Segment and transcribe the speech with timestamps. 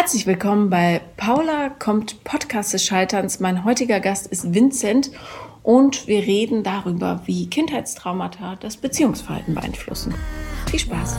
[0.00, 3.40] Herzlich willkommen bei Paula kommt Podcast des Scheiterns.
[3.40, 5.10] Mein heutiger Gast ist Vincent
[5.64, 10.14] und wir reden darüber, wie Kindheitstraumata das Beziehungsverhalten beeinflussen.
[10.70, 11.18] Viel Spaß!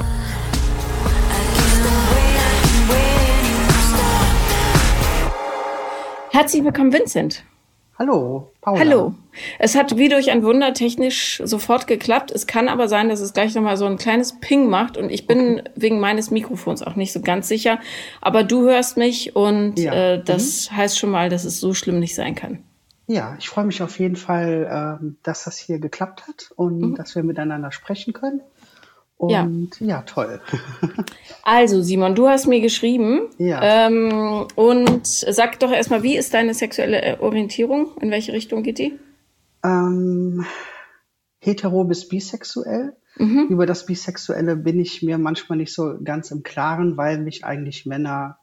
[6.31, 7.43] Herzlich willkommen, Vincent.
[7.99, 8.79] Hallo, Paula.
[8.79, 9.13] Hallo.
[9.59, 12.31] Es hat wie durch ein Wunder technisch sofort geklappt.
[12.31, 15.27] Es kann aber sein, dass es gleich nochmal so ein kleines Ping macht und ich
[15.27, 15.71] bin okay.
[15.75, 17.79] wegen meines Mikrofons auch nicht so ganz sicher.
[18.21, 19.93] Aber du hörst mich und ja.
[20.13, 20.77] äh, das mhm.
[20.77, 22.63] heißt schon mal, dass es so schlimm nicht sein kann.
[23.07, 26.95] Ja, ich freue mich auf jeden Fall, äh, dass das hier geklappt hat und mhm.
[26.95, 28.39] dass wir miteinander sprechen können.
[29.19, 29.31] Und
[29.81, 30.39] ja, ja toll.
[31.43, 33.27] also, Simon, du hast mir geschrieben.
[33.37, 33.87] Ja.
[33.87, 37.97] Ähm, und sag doch erstmal, wie ist deine sexuelle äh, Orientierung?
[37.99, 38.97] In welche Richtung geht die?
[39.61, 40.45] Ähm,
[41.39, 42.95] hetero bis bisexuell.
[43.17, 43.47] Mhm.
[43.49, 47.85] Über das Bisexuelle bin ich mir manchmal nicht so ganz im Klaren, weil mich eigentlich
[47.85, 48.38] Männer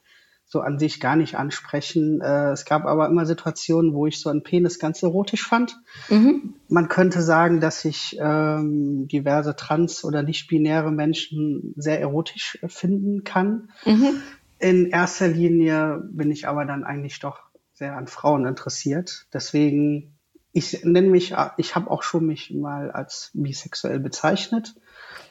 [0.57, 2.23] so an sich gar nicht ansprechen.
[2.23, 5.77] Äh, es gab aber immer Situationen, wo ich so einen Penis ganz erotisch fand.
[6.09, 6.55] Mhm.
[6.69, 13.69] Man könnte sagen, dass ich ähm, diverse trans- oder nicht-binäre Menschen sehr erotisch finden kann.
[13.85, 14.23] Mhm.
[14.59, 17.41] In erster Linie bin ich aber dann eigentlich doch
[17.75, 19.27] sehr an Frauen interessiert.
[19.35, 20.17] Deswegen,
[20.55, 24.75] ich nenne mich, ich habe auch schon mich mal als bisexuell bezeichnet.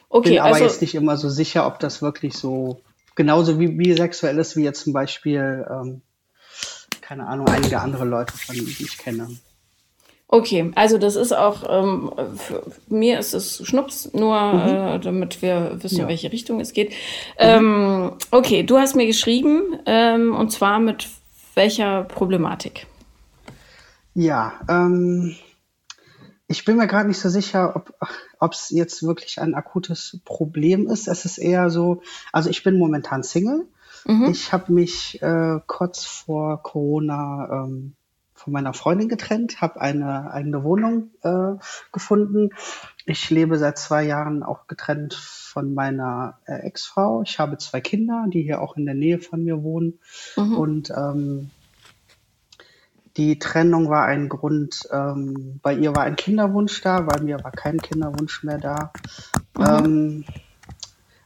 [0.08, 2.80] Okay, bin aber also, jetzt nicht immer so sicher, ob das wirklich so
[3.16, 6.02] genauso wie bisexuell ist wie jetzt zum Beispiel, ähm,
[7.00, 9.28] keine Ahnung, einige andere Leute, von die ich kenne.
[10.28, 14.60] Okay, also das ist auch, ähm, für mir ist es Schnups, nur mhm.
[14.60, 16.02] äh, damit wir wissen, ja.
[16.02, 16.90] in welche Richtung es geht.
[16.90, 16.94] Mhm.
[17.38, 21.08] Ähm, okay, du hast mir geschrieben, ähm, und zwar mit
[21.54, 22.86] welcher Problematik?
[24.14, 25.36] Ja, ähm,
[26.48, 27.84] ich bin mir gerade nicht so sicher,
[28.38, 31.08] ob es jetzt wirklich ein akutes Problem ist.
[31.08, 33.66] Es ist eher so, also ich bin momentan Single.
[34.04, 34.26] Mhm.
[34.30, 37.94] Ich habe mich äh, kurz vor Corona ähm,
[38.34, 41.54] von meiner Freundin getrennt, habe eine eigene Wohnung äh,
[41.90, 42.50] gefunden.
[43.06, 47.22] Ich lebe seit zwei Jahren auch getrennt von meiner äh, Ex-Frau.
[47.22, 49.98] Ich habe zwei Kinder, die hier auch in der Nähe von mir wohnen.
[50.36, 50.56] Mhm.
[50.56, 51.50] Und ähm,
[53.16, 57.50] die Trennung war ein Grund, ähm, bei ihr war ein Kinderwunsch da, bei mir war
[57.50, 58.92] kein Kinderwunsch mehr da.
[59.56, 59.84] Mhm.
[59.84, 60.24] Ähm,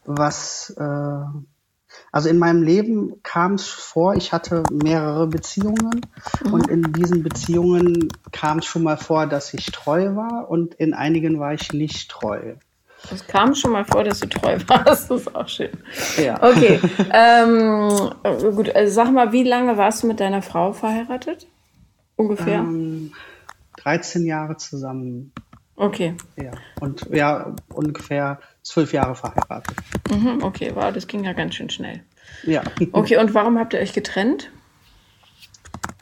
[0.04, 1.24] was, äh,
[2.12, 6.00] also in meinem Leben kam es vor, ich hatte mehrere Beziehungen
[6.44, 6.52] mhm.
[6.52, 10.94] und in diesen Beziehungen kam es schon mal vor, dass ich treu war und in
[10.94, 12.54] einigen war ich nicht treu.
[13.12, 15.10] Es kam schon mal vor, dass du treu warst.
[15.10, 15.70] Das ist auch schön.
[16.22, 16.42] Ja.
[16.42, 16.78] Okay.
[17.12, 18.12] ähm,
[18.54, 21.46] gut, also sag mal, wie lange warst du mit deiner Frau verheiratet?
[22.20, 22.58] Ungefähr?
[22.58, 23.12] Ähm,
[23.78, 25.32] 13 Jahre zusammen.
[25.74, 26.14] Okay.
[26.36, 26.50] Ja.
[26.78, 29.74] Und ja, ungefähr zwölf Jahre verheiratet.
[30.10, 32.02] Mhm, okay, wow, das ging ja ganz schön schnell.
[32.44, 32.62] Ja.
[32.92, 34.50] Okay, und warum habt ihr euch getrennt?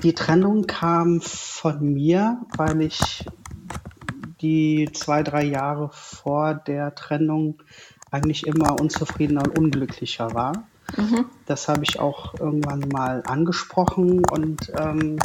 [0.02, 3.24] Die Trennung kam von mir, weil ich
[4.40, 7.62] die zwei, drei Jahre vor der Trennung
[8.10, 10.64] eigentlich immer unzufriedener und unglücklicher war.
[10.96, 11.26] Mhm.
[11.46, 15.18] Das habe ich auch irgendwann mal angesprochen und ähm,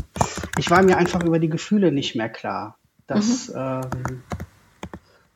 [0.58, 2.78] ich war mir einfach über die Gefühle nicht mehr klar.
[3.08, 3.56] Das, mhm.
[3.56, 4.24] ähm,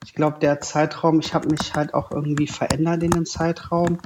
[0.06, 4.00] ich glaube, der Zeitraum, ich habe mich halt auch irgendwie verändert in dem Zeitraum.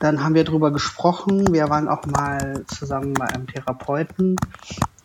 [0.00, 1.52] Dann haben wir darüber gesprochen.
[1.52, 4.36] Wir waren auch mal zusammen bei einem Therapeuten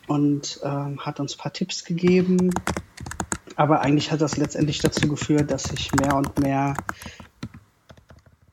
[0.08, 2.52] und ähm, hat uns ein paar Tipps gegeben.
[3.56, 6.76] Aber eigentlich hat das letztendlich dazu geführt, dass ich mehr und mehr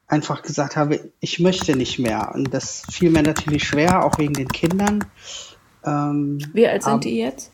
[0.07, 2.33] einfach gesagt habe, ich möchte nicht mehr.
[2.35, 5.05] Und das fiel mir natürlich schwer, auch wegen den Kindern.
[5.85, 7.51] Ähm, Wie alt sind die jetzt?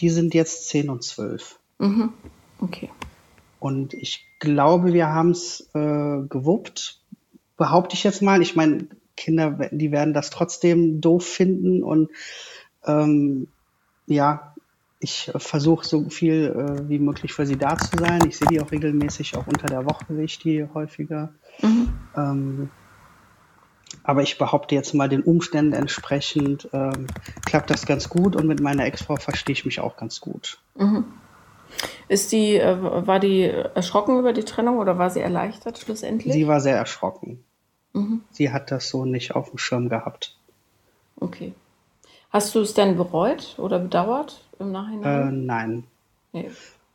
[0.00, 1.58] Die sind jetzt 10 und 12.
[1.78, 2.12] Mhm.
[2.60, 2.90] Okay.
[3.60, 7.00] Und ich glaube, wir haben es äh, gewuppt,
[7.56, 8.40] behaupte ich jetzt mal.
[8.40, 12.10] Ich meine, Kinder, die werden das trotzdem doof finden und
[12.86, 13.48] ähm,
[14.06, 14.54] ja,
[15.00, 18.20] ich versuche so viel äh, wie möglich für sie da zu sein.
[18.28, 21.32] Ich sehe die auch regelmäßig, auch unter der Woche sehe ich die häufiger.
[21.62, 21.88] Mhm.
[22.16, 22.70] Ähm,
[24.08, 27.08] aber ich behaupte jetzt mal den Umständen entsprechend ähm,
[27.44, 30.58] klappt das ganz gut und mit meiner Ex-Frau verstehe ich mich auch ganz gut.
[30.76, 31.04] Mhm.
[32.08, 36.32] Ist die, äh, war die erschrocken über die Trennung oder war sie erleichtert schlussendlich?
[36.32, 37.44] Sie war sehr erschrocken.
[37.92, 38.22] Mhm.
[38.30, 40.38] Sie hat das so nicht auf dem Schirm gehabt.
[41.20, 41.52] Okay.
[42.30, 45.28] Hast du es denn bereut oder bedauert im Nachhinein?
[45.28, 45.84] Äh, nein.
[46.32, 46.50] Nee.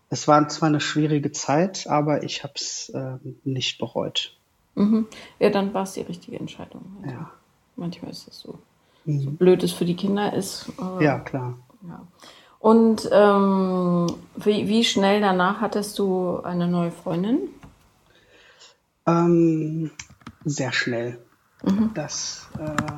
[0.10, 4.36] Es war zwar eine schwierige Zeit, aber ich habe es äh, nicht bereut.
[4.76, 5.08] Mhm.
[5.40, 6.82] Ja, dann war es die richtige Entscheidung.
[7.04, 7.32] Also ja.
[7.76, 8.60] Manchmal ist es so.
[9.06, 9.20] Mhm.
[9.22, 10.72] So blöd es für die Kinder ist.
[10.80, 11.58] Äh, ja, klar.
[11.88, 12.02] Ja.
[12.60, 17.50] Und ähm, wie, wie schnell danach hattest du eine neue Freundin?
[19.06, 19.92] Ähm,
[20.46, 21.20] sehr schnell.
[21.64, 21.92] Mhm.
[21.94, 22.94] Das, äh,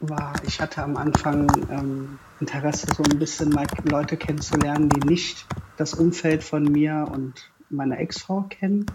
[0.00, 5.46] war, ich hatte am Anfang ähm, Interesse, so ein bisschen mal Leute kennenzulernen, die nicht
[5.76, 8.86] das Umfeld von mir und meiner Ex-Frau kennen.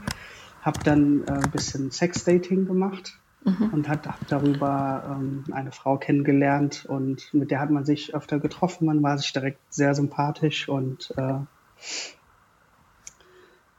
[0.62, 3.70] Hab dann äh, ein bisschen Sexdating gemacht mhm.
[3.74, 8.40] und hat, hab darüber ähm, eine Frau kennengelernt und mit der hat man sich öfter
[8.40, 8.86] getroffen.
[8.86, 11.40] Man war sich direkt sehr sympathisch und äh,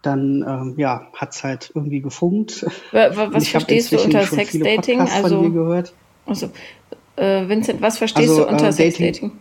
[0.03, 2.67] dann ähm, ja, hat es halt irgendwie gefunkt.
[2.93, 5.01] Was verstehst du unter Sexdating?
[5.01, 5.85] Also,
[6.27, 6.51] also
[7.17, 9.33] äh, Vincent, was verstehst also, du unter äh, Sexdating?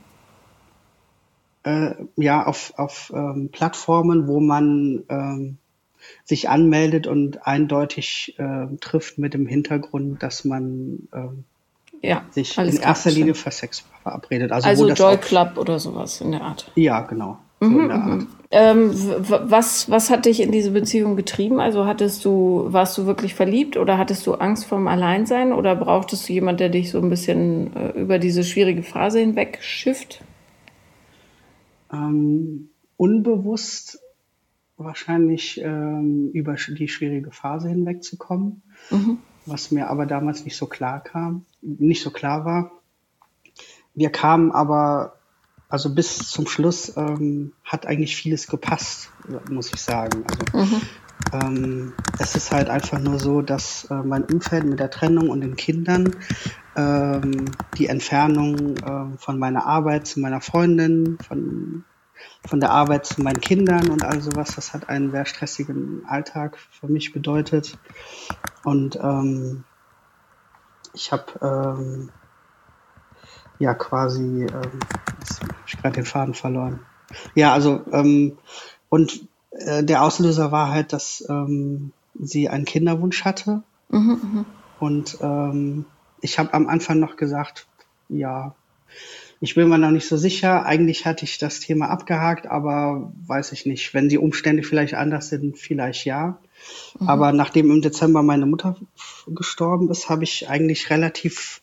[1.63, 5.57] Äh, ja, auf, auf ähm, Plattformen, wo man ähm,
[6.25, 11.45] sich anmeldet und eindeutig äh, trifft mit dem Hintergrund, dass man ähm,
[12.01, 14.51] ja, sich in erster Linie für Sex verabredet.
[14.51, 16.69] Also, also Joy Club oder sowas in der Art.
[16.75, 17.37] Ja, genau.
[17.61, 18.27] So mhm, mhm.
[18.51, 18.91] ähm,
[19.29, 21.61] was, was hat dich in diese Beziehung getrieben?
[21.61, 26.27] Also hattest du, warst du wirklich verliebt oder hattest du Angst vorm Alleinsein oder brauchtest
[26.27, 30.19] du jemand, der dich so ein bisschen äh, über diese schwierige Phase hinweg schifft?
[31.93, 33.99] Ähm, unbewusst
[34.77, 39.19] wahrscheinlich ähm, über die schwierige Phase hinwegzukommen, mhm.
[39.45, 42.71] was mir aber damals nicht so klar kam, nicht so klar war.
[43.93, 45.13] Wir kamen aber
[45.73, 49.09] also bis zum Schluss ähm, hat eigentlich vieles gepasst,
[49.49, 50.23] muss ich sagen.
[50.29, 50.81] Also, mhm.
[51.31, 55.41] ähm, es ist halt einfach nur so, dass äh, mein Umfeld mit der Trennung und
[55.41, 56.15] den Kindern,
[56.75, 57.45] ähm,
[57.77, 61.83] die Entfernung äh, von meiner Arbeit zu meiner Freundin, von,
[62.47, 66.57] von der Arbeit zu meinen Kindern und all sowas, das hat einen sehr stressigen Alltag
[66.57, 67.77] für mich bedeutet.
[68.63, 69.63] Und ähm,
[70.93, 72.09] ich habe ähm,
[73.59, 74.79] ja quasi, ähm,
[75.19, 76.79] jetzt habe ich gerade den Faden verloren.
[77.35, 78.37] Ja, also ähm,
[78.89, 83.63] und äh, der Auslöser war halt, dass ähm, sie einen Kinderwunsch hatte.
[83.89, 84.45] Mhm, mh.
[84.79, 85.85] Und ähm,
[86.23, 87.67] ich habe am Anfang noch gesagt,
[88.09, 88.55] ja,
[89.41, 90.65] ich bin mir noch nicht so sicher.
[90.65, 93.93] Eigentlich hatte ich das Thema abgehakt, aber weiß ich nicht.
[93.93, 96.39] Wenn die Umstände vielleicht anders sind, vielleicht ja.
[96.97, 97.09] Mhm.
[97.09, 98.77] Aber nachdem im Dezember meine Mutter
[99.27, 101.61] gestorben ist, habe ich eigentlich relativ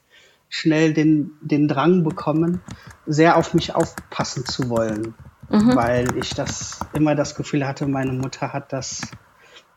[0.50, 2.60] schnell den, den Drang bekommen,
[3.06, 5.14] sehr auf mich aufpassen zu wollen,
[5.48, 5.74] mhm.
[5.74, 9.00] weil ich das immer das Gefühl hatte, meine Mutter hat das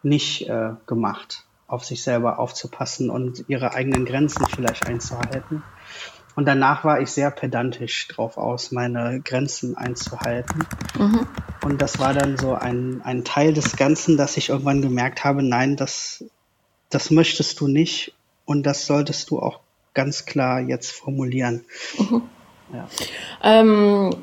[0.01, 5.64] nicht äh, gemacht, auf sich selber aufzupassen und ihre eigenen Grenzen vielleicht einzuhalten.
[6.36, 10.66] Und danach war ich sehr pedantisch drauf aus, meine Grenzen einzuhalten.
[10.98, 11.28] Mhm.
[11.64, 15.44] Und das war dann so ein, ein Teil des Ganzen, dass ich irgendwann gemerkt habe,
[15.44, 16.24] nein, das,
[16.90, 18.14] das möchtest du nicht
[18.46, 19.60] und das solltest du auch
[19.94, 21.66] ganz klar jetzt formulieren.
[21.98, 22.24] Mhm.
[22.74, 22.88] Ja.
[23.44, 24.16] Ähm,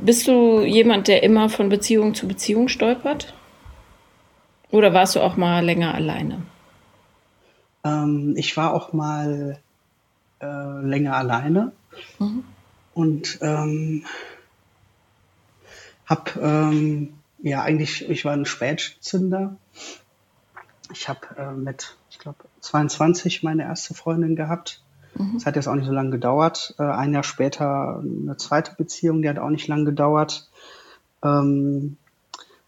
[0.00, 3.34] bist du jemand, der immer von Beziehung zu Beziehung stolpert?
[4.70, 6.42] Oder warst du auch mal länger alleine?
[7.84, 9.58] Ähm, ich war auch mal
[10.40, 11.72] äh, länger alleine
[12.18, 12.44] mhm.
[12.94, 14.04] und ähm,
[16.06, 19.56] habe ähm, ja eigentlich, ich war ein Spätzünder.
[20.92, 24.82] Ich habe äh, mit, ich glaube, 22 meine erste Freundin gehabt.
[25.14, 25.34] Mhm.
[25.34, 26.74] Das hat jetzt auch nicht so lange gedauert.
[26.78, 30.48] Äh, ein Jahr später eine zweite Beziehung, die hat auch nicht lange gedauert.
[31.24, 31.96] Ähm,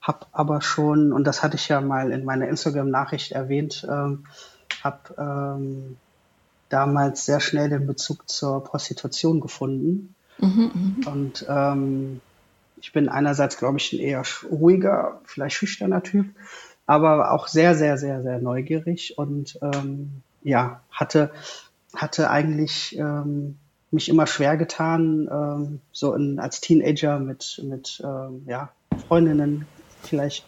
[0.09, 4.25] hab aber schon, und das hatte ich ja mal in meiner Instagram-Nachricht erwähnt, ähm,
[4.83, 5.99] hab ähm,
[6.71, 10.15] damals sehr schnell den Bezug zur Prostitution gefunden.
[10.39, 10.71] Mhm,
[11.05, 11.11] mh.
[11.11, 12.21] Und ähm,
[12.81, 16.27] ich bin einerseits, glaube ich, ein eher ruhiger, vielleicht schüchterner Typ,
[16.87, 21.33] aber auch sehr, sehr, sehr, sehr neugierig und ähm, ja, hatte,
[21.95, 23.59] hatte eigentlich ähm,
[23.91, 28.71] mich immer schwer getan, ähm, so in, als Teenager mit, mit ähm, ja,
[29.07, 29.67] Freundinnen
[30.03, 30.47] vielleicht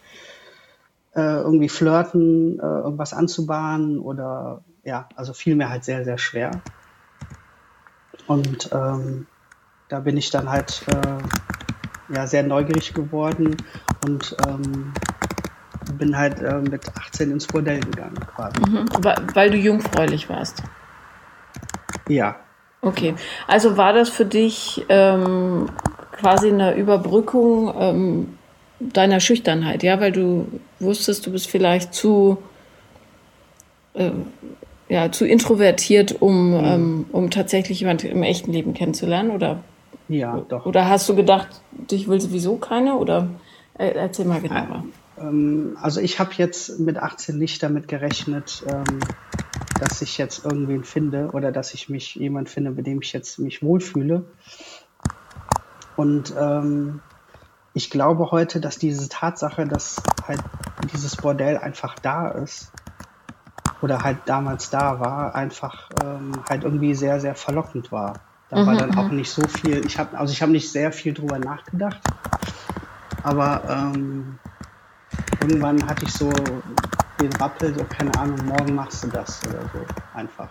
[1.15, 6.51] äh, irgendwie flirten, äh, irgendwas anzubahnen oder ja, also fiel mir halt sehr, sehr schwer.
[8.27, 9.27] Und ähm,
[9.89, 13.57] da bin ich dann halt äh, ja, sehr neugierig geworden
[14.07, 14.93] und ähm,
[15.95, 18.61] bin halt äh, mit 18 ins Bordell gegangen quasi.
[18.61, 18.89] Mhm,
[19.35, 20.63] weil du jungfräulich warst.
[22.09, 22.37] Ja.
[22.83, 23.15] Okay,
[23.47, 25.67] also war das für dich ähm,
[26.13, 28.39] quasi eine Überbrückung ähm,
[28.81, 30.47] deiner Schüchternheit, ja, weil du
[30.79, 32.39] wusstest, du bist vielleicht zu,
[33.95, 34.11] äh,
[34.89, 36.65] ja, zu introvertiert, um, mhm.
[36.65, 39.63] ähm, um tatsächlich jemand im echten Leben kennenzulernen, oder?
[40.09, 40.67] Ja, doch.
[40.67, 43.29] Oder hast du gedacht, dich will sowieso keiner, oder?
[43.79, 44.85] Äh, erzähl mal genauer.
[45.21, 49.01] Ähm, also ich habe jetzt mit 18 nicht damit gerechnet, ähm,
[49.79, 53.39] dass ich jetzt irgendwen finde oder dass ich mich jemand finde, mit dem ich jetzt
[53.39, 54.25] mich wohlfühle.
[55.97, 57.01] Und ähm,
[57.75, 60.41] ich glaube heute, dass diese Tatsache, dass halt
[60.93, 62.73] dieses Bordell einfach da ist,
[63.83, 68.21] oder halt damals da war, einfach ähm, halt irgendwie sehr, sehr verlockend war.
[68.49, 69.17] Da mhm, war dann auch mhm.
[69.17, 72.01] nicht so viel, ich habe, also ich habe nicht sehr viel drüber nachgedacht,
[73.23, 74.39] aber ähm,
[75.41, 76.31] irgendwann hatte ich so
[77.21, 79.85] den Rappel, so keine Ahnung, morgen machst du das oder so
[80.15, 80.49] einfach.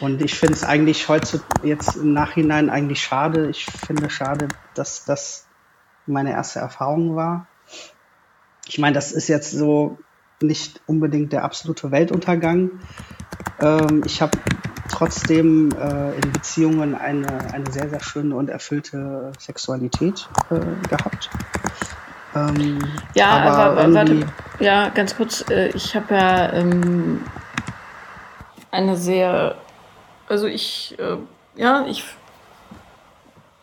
[0.00, 3.48] Und ich finde es eigentlich heute jetzt im Nachhinein eigentlich schade.
[3.50, 5.46] Ich finde schade, dass das
[6.06, 7.46] meine erste Erfahrung war.
[8.66, 9.98] Ich meine, das ist jetzt so
[10.40, 12.70] nicht unbedingt der absolute Weltuntergang.
[13.60, 14.38] Ähm, ich habe
[14.90, 21.30] trotzdem äh, in Beziehungen eine, eine sehr, sehr schöne und erfüllte Sexualität äh, gehabt.
[22.34, 22.80] Ähm,
[23.14, 24.26] ja, aber, aber warte,
[24.58, 27.22] ja, ganz kurz, äh, ich habe ja ähm,
[28.70, 29.56] eine sehr,
[30.28, 31.16] also ich, äh,
[31.54, 32.04] ja, ich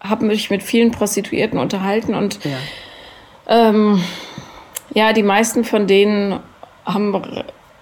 [0.01, 2.57] habe mich mit vielen Prostituierten unterhalten und ja.
[3.47, 4.01] Ähm,
[4.93, 6.39] ja, die meisten von denen
[6.85, 7.13] haben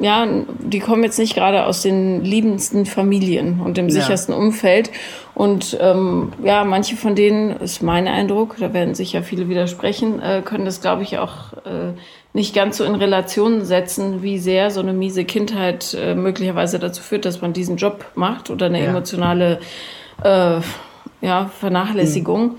[0.02, 0.26] ja,
[0.60, 3.96] die kommen jetzt nicht gerade aus den liebendsten Familien und dem ja.
[3.96, 4.92] sichersten Umfeld.
[5.36, 10.42] Und ähm, ja, manche von denen, ist mein Eindruck, da werden sicher viele widersprechen, äh,
[10.44, 11.94] können das, glaube ich, auch äh,
[12.32, 17.04] nicht ganz so in Relation setzen, wie sehr so eine miese Kindheit äh, möglicherweise dazu
[17.04, 18.92] führt, dass man diesen Job macht oder eine ja.
[18.92, 19.60] emotionale
[20.24, 20.62] äh,
[21.22, 22.44] ja, Vernachlässigung.
[22.44, 22.56] Mhm.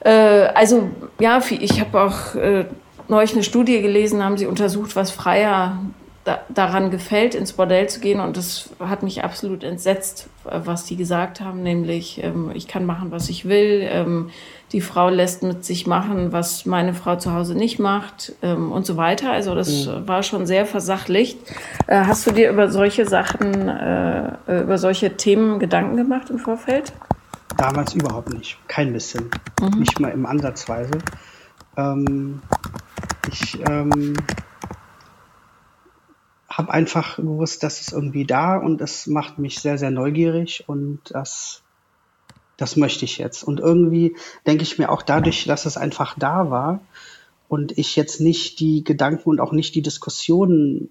[0.00, 0.10] Äh,
[0.54, 2.66] also ja, ich habe auch äh,
[3.08, 5.78] neulich eine Studie gelesen, haben sie untersucht, was Freier
[6.24, 8.20] da, daran gefällt, ins Bordell zu gehen.
[8.20, 13.10] Und das hat mich absolut entsetzt, was die gesagt haben, nämlich ähm, ich kann machen,
[13.10, 13.88] was ich will.
[13.90, 14.30] Ähm,
[14.72, 18.84] die Frau lässt mit sich machen, was meine Frau zu Hause nicht macht ähm, und
[18.84, 19.32] so weiter.
[19.32, 20.06] Also das mhm.
[20.06, 21.38] war schon sehr versachlicht.
[21.86, 26.38] Äh, hast du dir über solche Sachen, äh, äh, über solche Themen Gedanken gemacht im
[26.38, 26.92] Vorfeld?
[27.58, 28.56] Damals überhaupt nicht.
[28.68, 29.30] Kein bisschen.
[29.60, 29.80] Mhm.
[29.80, 30.92] Nicht mal im Ansatzweise.
[31.76, 32.40] Ähm,
[33.32, 34.14] ich ähm,
[36.48, 41.00] habe einfach gewusst, das ist irgendwie da und das macht mich sehr, sehr neugierig und
[41.10, 41.64] das,
[42.56, 43.42] das möchte ich jetzt.
[43.42, 46.80] Und irgendwie denke ich mir auch dadurch, dass es einfach da war
[47.48, 50.90] und ich jetzt nicht die Gedanken und auch nicht die Diskussionen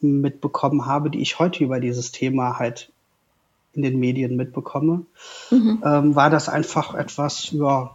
[0.00, 2.90] mitbekommen habe, die ich heute über dieses Thema halt
[3.72, 5.06] in den Medien mitbekomme,
[5.50, 5.82] mhm.
[5.84, 7.94] ähm, war das einfach etwas, ja,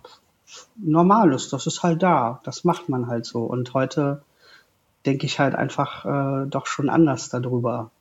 [0.75, 1.49] Normales.
[1.49, 2.41] Das ist halt da.
[2.43, 3.43] Das macht man halt so.
[3.43, 4.23] Und heute
[5.05, 7.91] denke ich halt einfach äh, doch schon anders darüber.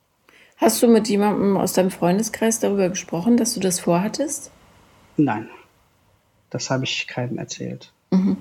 [0.57, 4.52] Hast du mit jemandem aus deinem Freundeskreis darüber gesprochen, dass du das vorhattest?
[5.17, 5.49] Nein,
[6.50, 7.93] das habe ich keinem erzählt.
[8.11, 8.37] Mhm.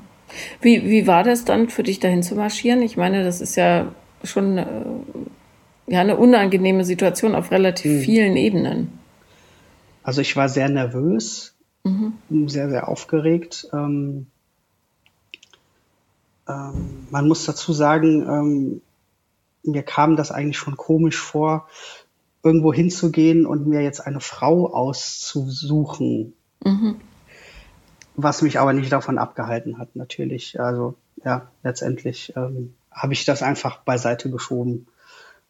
[0.61, 2.81] Wie, wie war das dann für dich dahin zu marschieren?
[2.81, 3.87] Ich meine, das ist ja
[4.23, 4.65] schon äh,
[5.87, 8.01] ja, eine unangenehme Situation auf relativ mhm.
[8.01, 9.00] vielen Ebenen.
[10.03, 12.13] Also ich war sehr nervös, mhm.
[12.47, 13.67] sehr, sehr aufgeregt.
[13.73, 14.27] Ähm,
[16.47, 18.81] ähm, man muss dazu sagen, ähm,
[19.63, 21.67] mir kam das eigentlich schon komisch vor,
[22.43, 26.33] irgendwo hinzugehen und mir jetzt eine Frau auszusuchen.
[26.63, 26.95] Mhm.
[28.15, 30.59] Was mich aber nicht davon abgehalten hat, natürlich.
[30.59, 34.87] Also ja, letztendlich ähm, habe ich das einfach beiseite geschoben.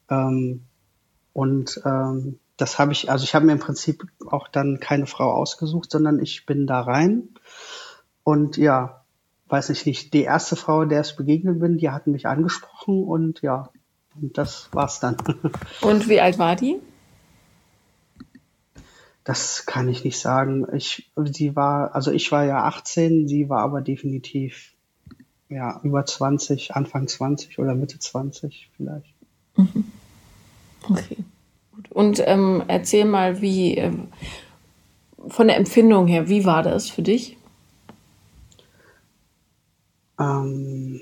[0.10, 0.62] Ähm,
[1.34, 5.33] und ähm, das habe ich, also ich habe mir im Prinzip auch dann keine Frau
[5.33, 7.29] ausgesucht, sondern ich bin da rein.
[8.23, 9.03] Und ja,
[9.47, 13.41] weiß ich nicht, die erste Frau, der ich begegnet bin, die hat mich angesprochen und
[13.41, 13.69] ja,
[14.13, 15.17] und das war's dann.
[15.81, 16.79] Und wie alt war die?
[19.23, 20.67] Das kann ich nicht sagen.
[20.75, 24.73] Ich, sie war, also ich war ja 18, sie war aber definitiv
[25.47, 29.15] ja über 20, Anfang 20 oder Mitte 20 vielleicht.
[29.55, 29.85] Mhm.
[30.89, 31.23] Okay.
[31.93, 34.07] Und ähm, erzähl mal, wie ähm,
[35.27, 37.38] von der Empfindung her, wie war das für dich?
[40.19, 41.01] Ähm,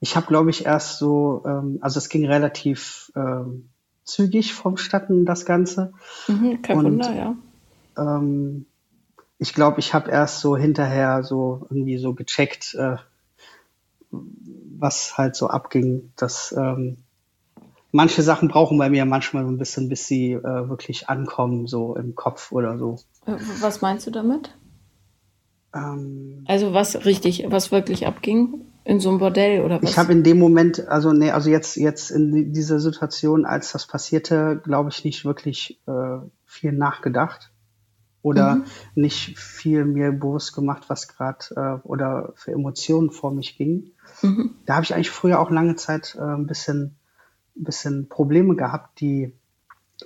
[0.00, 3.68] ich habe, glaube ich, erst so, ähm, also es ging relativ ähm,
[4.04, 5.92] zügig vonstatten, das Ganze.
[6.26, 7.36] Mhm, kein Und, Wunder, ja.
[7.96, 8.66] Ähm,
[9.38, 12.96] ich glaube, ich habe erst so hinterher so irgendwie so gecheckt, äh,
[14.10, 16.12] was halt so abging.
[16.16, 16.98] Dass ähm,
[17.92, 21.94] manche Sachen brauchen bei mir manchmal so ein bisschen, bis sie äh, wirklich ankommen, so
[21.94, 22.98] im Kopf oder so.
[23.26, 24.56] Äh, was meinst du damit?
[25.74, 29.90] Ähm, also was richtig, was wirklich abging in so einem Bordell oder was?
[29.90, 33.86] Ich habe in dem Moment, also nee, also jetzt jetzt in dieser Situation, als das
[33.86, 37.52] passierte, glaube ich nicht wirklich äh, viel nachgedacht
[38.22, 38.64] oder mhm.
[38.94, 43.92] nicht viel mir bewusst gemacht, was gerade äh, oder für Emotionen vor mich ging.
[44.22, 44.56] Mhm.
[44.66, 46.96] Da habe ich eigentlich früher auch lange Zeit äh, ein bisschen
[47.56, 49.32] ein bisschen Probleme gehabt, die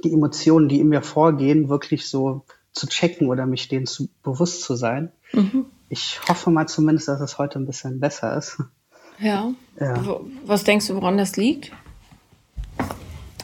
[0.04, 4.62] die Emotionen, die in mir vorgehen, wirklich so zu checken oder mich denen zu, bewusst
[4.62, 5.12] zu sein.
[5.32, 5.66] Mhm.
[5.88, 8.58] Ich hoffe mal zumindest, dass es heute ein bisschen besser ist.
[9.18, 9.50] Ja.
[9.80, 10.20] ja.
[10.44, 11.72] Was denkst du, woran das liegt?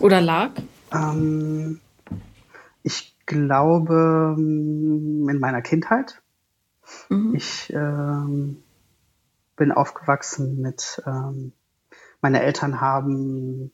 [0.01, 0.51] Oder lag?
[0.93, 1.81] Ähm,
[2.83, 6.21] ich glaube mm, in meiner Kindheit.
[7.09, 7.35] Mhm.
[7.35, 8.63] Ich ähm,
[9.57, 11.53] bin aufgewachsen mit, ähm,
[12.21, 13.73] meine Eltern haben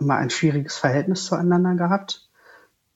[0.00, 2.28] immer ein schwieriges Verhältnis zueinander gehabt.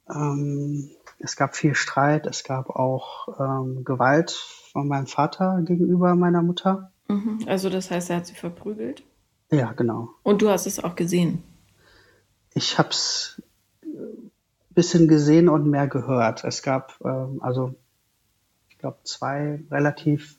[0.09, 6.43] Ähm, es gab viel Streit, es gab auch ähm, Gewalt von meinem Vater gegenüber meiner
[6.43, 6.91] Mutter.
[7.09, 7.41] Mhm.
[7.47, 9.05] Also das heißt, er hat sie verprügelt?
[9.51, 10.11] Ja, genau.
[10.23, 11.43] Und du hast es auch gesehen?
[12.55, 13.43] Ich habe es
[13.83, 14.31] ein
[14.71, 16.45] bisschen gesehen und mehr gehört.
[16.45, 17.75] Es gab ähm, also,
[18.69, 20.39] ich glaube, zwei relativ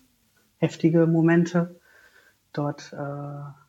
[0.58, 1.80] heftige Momente
[2.54, 2.94] dort.
[2.94, 3.66] Äh,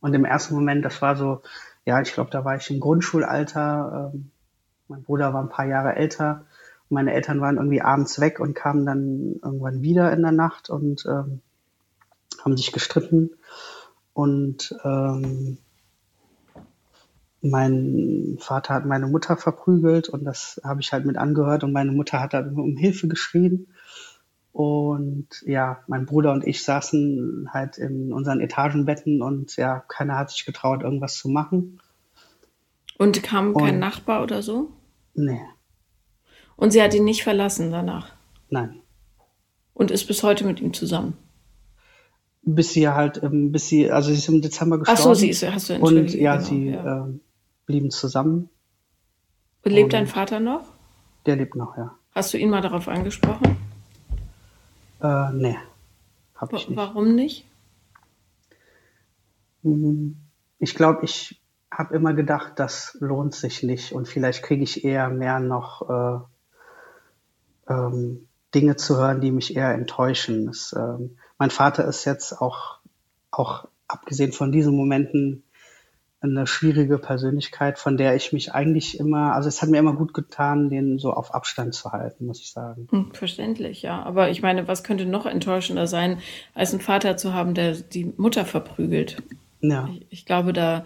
[0.00, 1.42] und im ersten Moment, das war so,
[1.88, 4.12] ja, ich glaube, da war ich im Grundschulalter.
[4.12, 4.30] Ähm,
[4.88, 6.44] mein Bruder war ein paar Jahre älter.
[6.90, 11.06] Meine Eltern waren irgendwie abends weg und kamen dann irgendwann wieder in der Nacht und
[11.06, 11.40] ähm,
[12.44, 13.30] haben sich gestritten.
[14.12, 15.56] Und ähm,
[17.40, 21.92] mein Vater hat meine Mutter verprügelt und das habe ich halt mit angehört und meine
[21.92, 23.66] Mutter hat dann um Hilfe geschrien.
[24.58, 30.32] Und ja, mein Bruder und ich saßen halt in unseren Etagenbetten und ja, keiner hat
[30.32, 31.80] sich getraut, irgendwas zu machen.
[32.98, 34.70] Und kam kein und, Nachbar oder so?
[35.14, 35.38] Nee.
[36.56, 38.10] Und sie hat ihn nicht verlassen danach?
[38.50, 38.80] Nein.
[39.74, 41.16] Und ist bis heute mit ihm zusammen?
[42.42, 45.00] Bis sie halt, bis sie, also sie ist im Dezember gestorben.
[45.00, 47.06] Ach so, sie ist, hast du Und ja, genau, sie ja.
[47.06, 47.12] Äh,
[47.64, 48.50] blieben zusammen.
[49.62, 50.64] Und lebt dein Vater noch?
[51.26, 51.94] Der lebt noch, ja.
[52.12, 53.67] Hast du ihn mal darauf angesprochen?
[55.00, 55.56] Äh, nee.
[56.34, 56.76] Hab ich nicht.
[56.76, 57.46] Warum nicht?
[59.62, 60.16] Hm,
[60.58, 61.40] ich glaube, ich
[61.70, 66.28] habe immer gedacht, das lohnt sich nicht und vielleicht kriege ich eher mehr noch
[67.68, 70.46] äh, ähm, Dinge zu hören, die mich eher enttäuschen.
[70.46, 72.78] Das, ähm, mein Vater ist jetzt auch,
[73.30, 75.44] auch abgesehen von diesen Momenten
[76.20, 80.14] eine schwierige Persönlichkeit, von der ich mich eigentlich immer, also es hat mir immer gut
[80.14, 82.88] getan, den so auf Abstand zu halten, muss ich sagen.
[82.90, 84.02] Hm, verständlich, ja.
[84.02, 86.18] Aber ich meine, was könnte noch enttäuschender sein,
[86.54, 89.22] als einen Vater zu haben, der die Mutter verprügelt?
[89.60, 89.88] Ja.
[89.92, 90.84] Ich, ich glaube, da,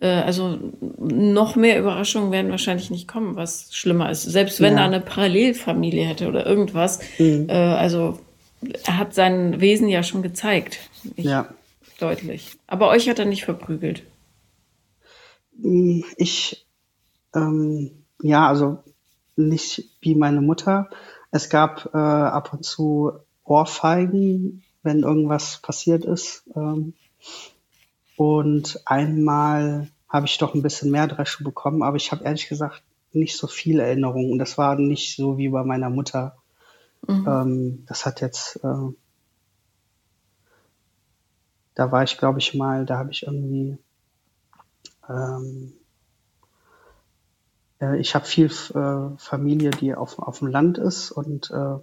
[0.00, 0.58] äh, also
[0.98, 4.22] noch mehr Überraschungen werden wahrscheinlich nicht kommen, was schlimmer ist.
[4.22, 4.80] Selbst wenn ja.
[4.80, 7.00] er eine Parallelfamilie hätte oder irgendwas.
[7.18, 7.46] Mhm.
[7.48, 8.20] Äh, also
[8.84, 10.78] er hat sein Wesen ja schon gezeigt.
[11.16, 11.48] Ich, ja.
[11.98, 12.52] Deutlich.
[12.68, 14.04] Aber euch hat er nicht verprügelt.
[15.60, 16.66] Hm, ich,
[17.34, 18.82] ähm, ja, also
[19.36, 20.88] nicht wie meine Mutter.
[21.30, 23.12] Es gab äh, ab und zu
[23.44, 26.44] Ohrfeigen, wenn irgendwas passiert ist.
[26.54, 26.94] Ähm,
[28.16, 32.82] und einmal habe ich doch ein bisschen mehr Dresche bekommen, aber ich habe ehrlich gesagt
[33.12, 34.32] nicht so viele Erinnerungen.
[34.32, 36.36] Und das war nicht so wie bei meiner Mutter.
[37.06, 37.26] Mhm.
[37.28, 38.92] Ähm, das hat jetzt, äh,
[41.74, 43.78] da war ich, glaube ich, mal, da habe ich irgendwie
[45.08, 45.72] ähm,
[47.80, 51.78] äh, ich habe viel äh, Familie, die auf, auf dem Land ist und äh,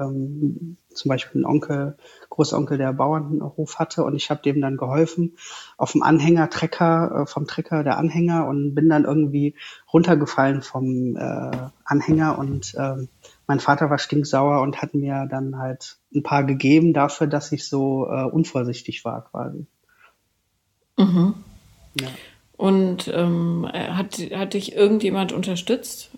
[0.00, 1.96] ähm, zum Beispiel ein Onkel,
[2.30, 5.36] Großonkel, der Bauernhof hatte und ich habe dem dann geholfen
[5.76, 9.54] auf dem Anhänger, Trecker, äh, vom Trecker der Anhänger und bin dann irgendwie
[9.92, 13.06] runtergefallen vom äh, Anhänger und äh,
[13.46, 17.68] mein Vater war stinksauer und hat mir dann halt ein paar gegeben dafür, dass ich
[17.68, 19.66] so äh, unvorsichtig war quasi.
[20.96, 21.34] Mhm.
[22.00, 22.08] Ja.
[22.58, 26.10] Und ähm, hat, hat dich irgendjemand unterstützt?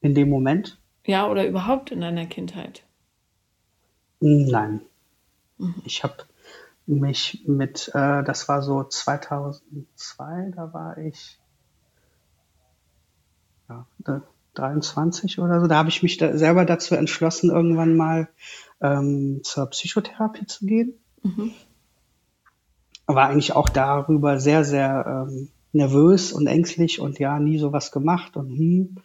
[0.00, 0.80] In dem Moment?
[1.04, 2.82] Ja, oder überhaupt in deiner Kindheit?
[4.20, 4.80] Nein.
[5.58, 5.82] Mhm.
[5.84, 6.16] Ich habe
[6.86, 11.38] mich mit, äh, das war so 2002, da war ich
[13.68, 13.86] ja,
[14.54, 18.30] 23 oder so, da habe ich mich da selber dazu entschlossen, irgendwann mal
[18.80, 20.94] ähm, zur Psychotherapie zu gehen.
[21.22, 21.52] Mhm
[23.06, 28.36] war eigentlich auch darüber sehr, sehr ähm, nervös und ängstlich und ja, nie sowas gemacht
[28.36, 28.96] und hm.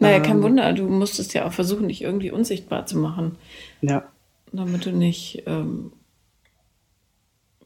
[0.00, 3.36] Naja, kein ähm, Wunder, du musstest ja auch versuchen, dich irgendwie unsichtbar zu machen.
[3.80, 4.04] Ja.
[4.52, 5.92] Damit du nicht ähm,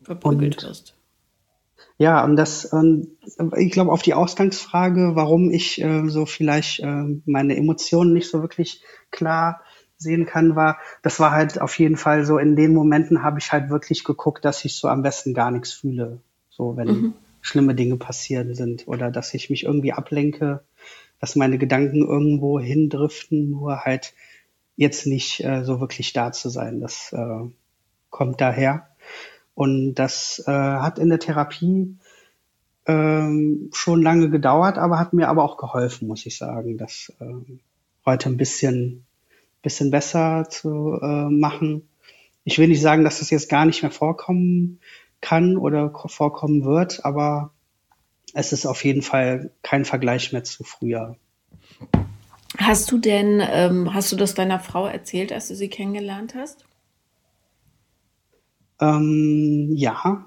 [0.02, 0.94] verprügelt und, wirst.
[1.98, 3.16] Ja, und das, ähm,
[3.58, 8.40] ich glaube, auf die Ausgangsfrage, warum ich äh, so vielleicht äh, meine Emotionen nicht so
[8.40, 9.60] wirklich klar
[10.02, 13.52] sehen kann, war, das war halt auf jeden Fall so, in den Momenten habe ich
[13.52, 16.20] halt wirklich geguckt, dass ich so am besten gar nichts fühle.
[16.50, 17.14] So, wenn mhm.
[17.40, 20.62] schlimme Dinge passieren sind oder dass ich mich irgendwie ablenke,
[21.20, 24.12] dass meine Gedanken irgendwo hindriften, nur halt
[24.76, 26.80] jetzt nicht äh, so wirklich da zu sein.
[26.80, 27.48] Das äh,
[28.10, 28.88] kommt daher.
[29.54, 31.96] Und das äh, hat in der Therapie
[32.86, 37.58] ähm, schon lange gedauert, aber hat mir aber auch geholfen, muss ich sagen, das äh,
[38.04, 39.04] heute ein bisschen
[39.62, 41.88] bisschen besser zu äh, machen.
[42.44, 44.80] Ich will nicht sagen, dass das jetzt gar nicht mehr vorkommen
[45.20, 47.52] kann oder vorkommen wird, aber
[48.34, 51.16] es ist auf jeden Fall kein Vergleich mehr zu früher.
[52.58, 56.64] Hast du denn, ähm, hast du das deiner Frau erzählt, als du sie kennengelernt hast?
[58.80, 60.26] Ähm, ja,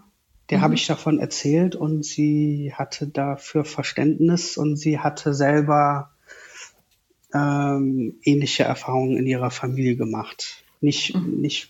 [0.50, 0.62] der mhm.
[0.62, 6.14] habe ich davon erzählt und sie hatte dafür Verständnis und sie hatte selber
[7.36, 10.63] ähm, ähnliche Erfahrungen in ihrer Familie gemacht.
[10.82, 11.41] Nicht, mhm.
[11.41, 11.69] nicht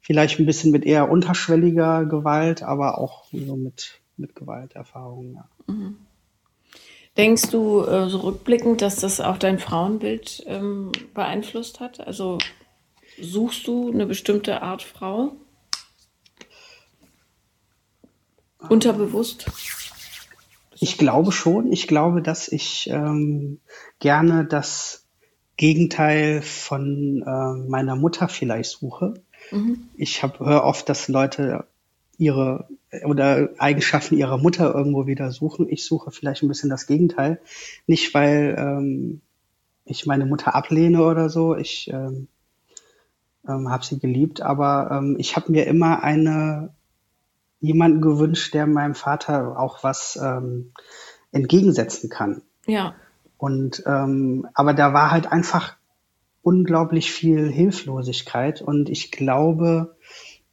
[0.00, 5.34] vielleicht ein bisschen mit eher unterschwelliger Gewalt, aber auch so mit, mit Gewalterfahrungen.
[5.34, 5.48] Ja.
[5.66, 5.96] Mhm.
[7.16, 12.06] Denkst du äh, so rückblickend, dass das auch dein Frauenbild ähm, beeinflusst hat?
[12.06, 12.36] Also
[13.20, 15.32] suchst du eine bestimmte Art Frau?
[18.68, 19.46] Unterbewusst?
[20.80, 21.72] Ich glaube schon.
[21.72, 23.60] Ich glaube, dass ich ähm,
[23.98, 25.06] gerne das
[25.56, 29.14] Gegenteil von äh, meiner Mutter vielleicht suche.
[29.50, 29.88] Mhm.
[29.96, 31.64] Ich höre oft, dass Leute
[32.18, 32.68] ihre
[33.04, 35.68] oder Eigenschaften ihrer Mutter irgendwo wieder suchen.
[35.68, 37.40] Ich suche vielleicht ein bisschen das Gegenteil.
[37.86, 39.20] Nicht, weil ähm,
[39.84, 41.54] ich meine Mutter ablehne oder so.
[41.56, 42.28] Ich ähm,
[43.48, 46.74] ähm, habe sie geliebt, aber ähm, ich habe mir immer eine
[47.66, 50.72] jemanden gewünscht, der meinem Vater auch was ähm,
[51.32, 52.42] entgegensetzen kann.
[52.66, 52.94] Ja.
[53.38, 55.76] Und ähm, aber da war halt einfach
[56.42, 59.96] unglaublich viel Hilflosigkeit und ich glaube,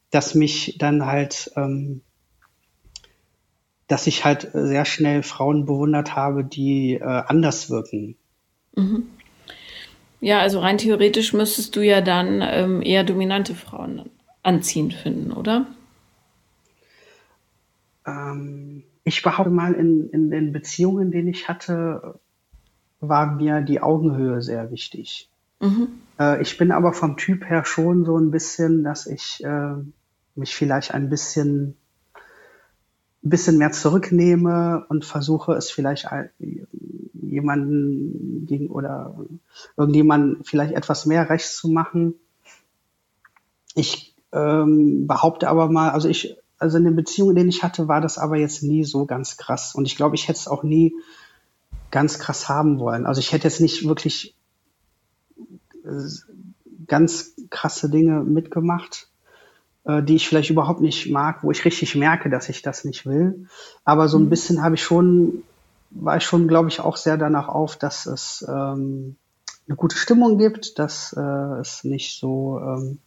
[0.10, 2.02] dass mich dann halt, ähm,
[3.88, 8.16] dass ich halt sehr schnell Frauen bewundert habe, die äh, anders wirken.
[8.76, 9.08] Mhm.
[10.20, 14.10] Ja, also rein theoretisch müsstest du ja dann ähm, eher dominante Frauen
[14.42, 15.68] anziehend finden, oder?
[18.06, 22.20] Ähm, ich behaupte mal, in, in den Beziehungen, die ich hatte,
[23.00, 25.30] war mir die Augenhöhe sehr wichtig.
[25.60, 25.88] Mhm.
[26.20, 29.76] Äh, ich bin aber vom Typ her schon so ein bisschen, dass ich äh,
[30.36, 31.76] mich vielleicht ein bisschen,
[33.24, 36.08] ein bisschen mehr zurücknehme und versuche es vielleicht
[37.14, 39.16] jemanden gegen oder
[39.78, 42.16] irgendjemanden vielleicht etwas mehr rechts zu machen.
[43.76, 47.90] Ich ähm, behaupte aber mal, also ich also in den Beziehungen, in denen ich hatte,
[47.90, 49.76] war das aber jetzt nie so ganz krass.
[49.76, 50.96] Und ich glaube, ich hätte es auch nie
[51.92, 53.06] ganz krass haben wollen.
[53.06, 54.34] Also ich hätte jetzt nicht wirklich
[55.84, 56.08] äh,
[56.88, 59.10] ganz krasse Dinge mitgemacht,
[59.84, 63.06] äh, die ich vielleicht überhaupt nicht mag, wo ich richtig merke, dass ich das nicht
[63.06, 63.50] will.
[63.84, 64.30] Aber so ein mhm.
[64.30, 65.44] bisschen habe ich schon,
[65.92, 69.18] war ich schon, glaube ich, auch sehr danach auf, dass es ähm,
[69.68, 73.00] eine gute Stimmung gibt, dass äh, es nicht so ähm,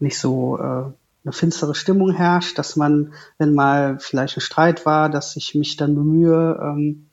[0.00, 0.90] nicht so äh,
[1.24, 5.76] eine finstere Stimmung herrscht, dass man, wenn mal vielleicht ein Streit war, dass ich mich
[5.76, 7.06] dann bemühe, ähm,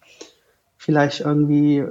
[0.78, 1.86] vielleicht irgendwie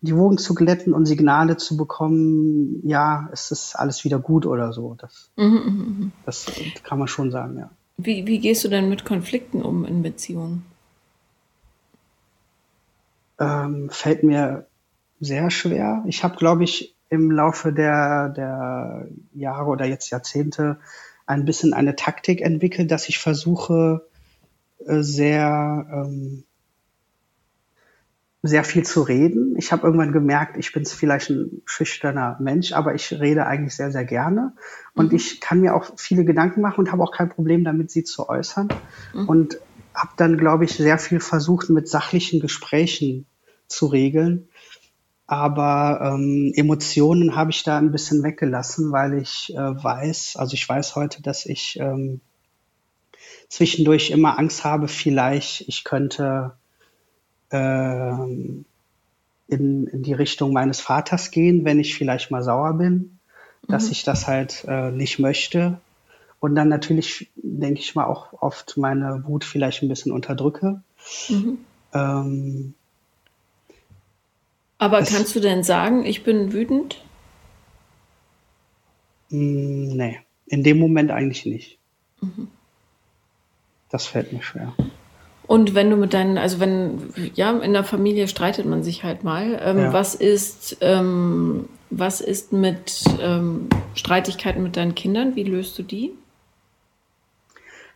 [0.00, 4.72] die Wogen zu glätten und Signale zu bekommen, ja, es ist alles wieder gut oder
[4.72, 4.96] so.
[4.98, 6.12] Das, mhm, mhm, mhm.
[6.26, 6.46] das
[6.82, 7.70] kann man schon sagen, ja.
[7.98, 10.64] Wie, wie gehst du denn mit Konflikten um in Beziehungen?
[13.38, 14.66] Ähm, fällt mir
[15.20, 16.02] sehr schwer.
[16.06, 20.78] Ich habe, glaube ich, im Laufe der, der Jahre oder jetzt Jahrzehnte
[21.32, 24.06] ein bisschen eine Taktik entwickelt, dass ich versuche,
[24.86, 26.44] äh, sehr, ähm,
[28.42, 29.54] sehr viel zu reden.
[29.56, 33.92] Ich habe irgendwann gemerkt, ich bin vielleicht ein schüchterner Mensch, aber ich rede eigentlich sehr,
[33.92, 34.52] sehr gerne.
[34.94, 35.16] Und mhm.
[35.16, 38.28] ich kann mir auch viele Gedanken machen und habe auch kein Problem damit, sie zu
[38.28, 38.68] äußern.
[39.14, 39.28] Mhm.
[39.28, 39.58] Und
[39.94, 43.26] habe dann, glaube ich, sehr viel versucht, mit sachlichen Gesprächen
[43.68, 44.48] zu regeln.
[45.32, 50.68] Aber ähm, Emotionen habe ich da ein bisschen weggelassen, weil ich äh, weiß, also ich
[50.68, 52.20] weiß heute, dass ich ähm,
[53.48, 56.52] zwischendurch immer Angst habe, vielleicht ich könnte
[57.50, 58.66] ähm,
[59.48, 63.18] in, in die Richtung meines Vaters gehen, wenn ich vielleicht mal sauer bin,
[63.68, 63.92] dass mhm.
[63.92, 65.80] ich das halt äh, nicht möchte.
[66.40, 70.82] Und dann natürlich, denke ich mal, auch oft meine Wut vielleicht ein bisschen unterdrücke.
[71.30, 71.56] Mhm.
[71.94, 72.74] Ähm,
[74.82, 77.00] aber das, kannst du denn sagen, ich bin wütend?
[79.30, 81.78] Mm, nee, in dem Moment eigentlich nicht.
[82.20, 82.48] Mhm.
[83.90, 84.72] Das fällt mir schwer.
[85.46, 89.22] Und wenn du mit deinen, also wenn, ja, in der Familie streitet man sich halt
[89.22, 89.60] mal.
[89.62, 89.92] Ähm, ja.
[89.92, 95.36] Was ist, ähm, was ist mit ähm, Streitigkeiten mit deinen Kindern?
[95.36, 96.10] Wie löst du die?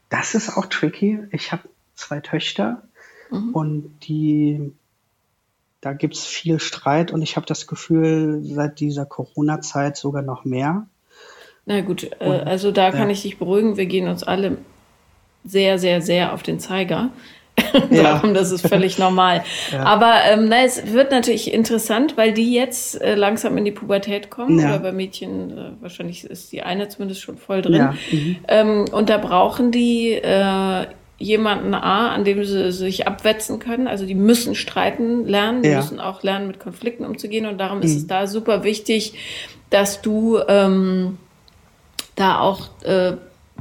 [0.09, 1.18] Das ist auch tricky.
[1.33, 2.83] Ich habe zwei Töchter
[3.33, 3.55] mhm.
[3.55, 4.72] und die
[5.80, 10.44] da gibt es viel Streit und ich habe das Gefühl, seit dieser Corona-Zeit sogar noch
[10.44, 10.86] mehr.
[11.64, 14.58] Na gut, äh, also da kann ich dich beruhigen, wir gehen uns alle
[15.44, 17.10] sehr, sehr, sehr auf den Zeiger.
[17.90, 18.02] Ja.
[18.02, 19.42] Darum, das ist völlig normal.
[19.72, 19.82] Ja.
[19.84, 24.30] Aber ähm, na, es wird natürlich interessant, weil die jetzt äh, langsam in die Pubertät
[24.30, 24.58] kommen.
[24.58, 24.68] Ja.
[24.68, 27.74] Oder bei Mädchen, äh, wahrscheinlich ist die eine zumindest schon voll drin.
[27.74, 27.94] Ja.
[28.10, 28.36] Mhm.
[28.48, 30.86] Ähm, und da brauchen die äh,
[31.18, 33.88] jemanden A, an dem sie sich abwetzen können.
[33.88, 35.76] Also die müssen streiten lernen, die ja.
[35.79, 37.46] müssen auch lernen, mit Konflikten umzugehen.
[37.46, 37.85] Und darum mhm.
[37.85, 39.14] ist es da super wichtig,
[39.70, 41.18] dass du ähm,
[42.14, 43.12] da auch äh,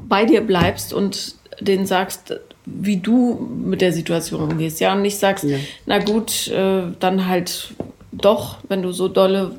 [0.02, 4.80] bei dir bleibst und denen sagst, wie du mit der Situation umgehst.
[4.80, 5.58] Ja, und nicht sagst, ja.
[5.86, 7.74] na gut, äh, dann halt
[8.12, 9.56] doch, wenn du so dolle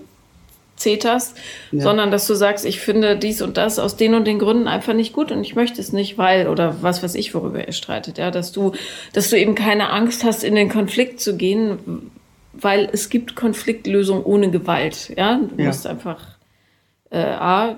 [0.77, 1.37] zeterst,
[1.73, 1.83] ja.
[1.83, 4.95] sondern dass du sagst, ich finde dies und das aus den und den Gründen einfach
[4.95, 8.19] nicht gut und ich möchte es nicht, weil oder was weiß ich, worüber ihr streitet,
[8.19, 8.73] ja, dass du,
[9.13, 12.11] dass du eben keine Angst hast, in den Konflikt zu gehen,
[12.53, 15.69] weil es gibt Konfliktlösung ohne Gewalt, ja, du ja.
[15.69, 16.37] musst einfach
[17.11, 17.77] äh, a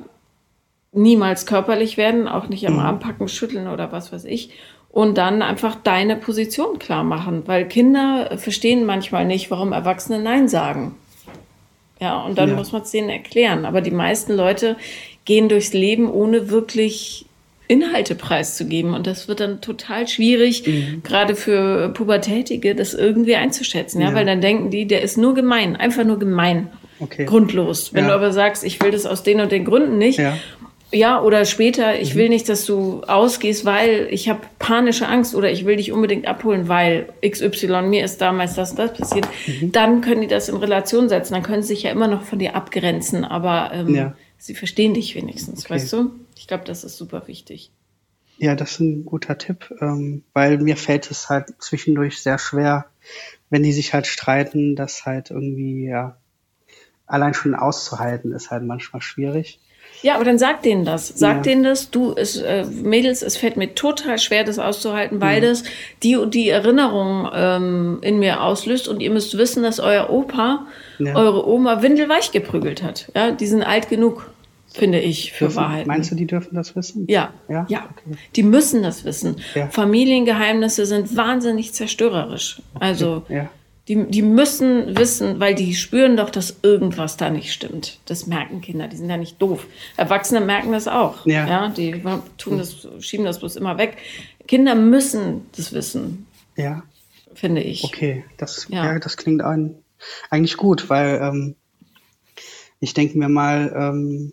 [0.92, 2.80] niemals körperlich werden, auch nicht am mhm.
[2.80, 4.50] Arm packen, schütteln oder was weiß ich.
[4.90, 10.48] Und dann einfach deine Position klar machen, weil Kinder verstehen manchmal nicht, warum Erwachsene Nein
[10.48, 10.96] sagen.
[12.00, 12.56] Ja, und dann ja.
[12.56, 13.64] muss man es denen erklären.
[13.64, 14.76] Aber die meisten Leute
[15.24, 17.26] gehen durchs Leben, ohne wirklich
[17.66, 18.94] Inhalte preiszugeben.
[18.94, 21.02] Und das wird dann total schwierig, mhm.
[21.02, 24.00] gerade für Pubertätige, das irgendwie einzuschätzen.
[24.00, 24.08] Ja?
[24.08, 24.14] ja?
[24.14, 26.70] weil dann denken die, der ist nur gemein, einfach nur gemein.
[27.00, 27.26] Okay.
[27.26, 27.94] Grundlos.
[27.94, 28.10] Wenn ja.
[28.10, 30.36] du aber sagst, ich will das aus den und den Gründen nicht ja.
[30.90, 32.18] Ja, oder später, ich mhm.
[32.18, 36.26] will nicht, dass du ausgehst, weil ich habe panische Angst oder ich will dich unbedingt
[36.26, 39.28] abholen, weil XY, mir ist damals das und das passiert.
[39.46, 39.72] Mhm.
[39.72, 41.34] Dann können die das in Relation setzen.
[41.34, 44.16] Dann können sie sich ja immer noch von dir abgrenzen, aber ähm, ja.
[44.38, 45.74] sie verstehen dich wenigstens, okay.
[45.74, 46.10] weißt du?
[46.36, 47.70] Ich glaube, das ist super wichtig.
[48.38, 52.86] Ja, das ist ein guter Tipp, ähm, weil mir fällt es halt zwischendurch sehr schwer,
[53.50, 56.16] wenn die sich halt streiten, das halt irgendwie, ja,
[57.04, 59.60] allein schon auszuhalten, ist halt manchmal schwierig.
[60.02, 61.08] Ja, aber dann sag denen das.
[61.08, 61.42] Sag ja.
[61.42, 61.90] denen das.
[61.90, 65.50] Du, es, äh, Mädels, es fällt mir total schwer, das auszuhalten, weil ja.
[65.50, 65.64] das
[66.02, 68.88] die und die Erinnerung ähm, in mir auslöst.
[68.88, 70.66] Und ihr müsst wissen, dass euer Opa,
[70.98, 71.14] ja.
[71.14, 73.10] eure Oma windelweich geprügelt hat.
[73.14, 74.30] Ja, die sind alt genug,
[74.72, 75.86] finde ich, für dürfen, Wahrheit.
[75.86, 77.06] Meinst du, die dürfen das wissen?
[77.08, 77.32] Ja.
[77.48, 77.66] Ja.
[77.68, 77.88] ja.
[77.90, 78.18] Okay.
[78.36, 79.36] Die müssen das wissen.
[79.70, 82.62] Familiengeheimnisse sind wahnsinnig zerstörerisch.
[82.78, 83.24] Also.
[83.28, 83.48] Ja
[83.88, 87.98] die, die müssen wissen, weil die spüren doch, dass irgendwas da nicht stimmt.
[88.04, 89.66] Das merken Kinder, die sind ja nicht doof.
[89.96, 91.24] Erwachsene merken das auch.
[91.24, 91.48] Ja.
[91.48, 92.02] ja die
[92.36, 93.96] tun das, schieben das bloß immer weg.
[94.46, 96.26] Kinder müssen das wissen.
[96.56, 96.82] Ja.
[97.34, 97.84] Finde ich.
[97.84, 98.84] Okay, das, ja.
[98.84, 99.76] ja das klingt ein,
[100.28, 101.54] eigentlich gut, weil ähm,
[102.80, 104.32] ich denke mir mal, ähm,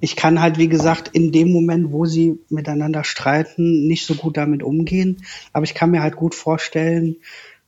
[0.00, 4.36] ich kann halt, wie gesagt, in dem Moment, wo sie miteinander streiten, nicht so gut
[4.36, 5.24] damit umgehen.
[5.52, 7.16] Aber ich kann mir halt gut vorstellen,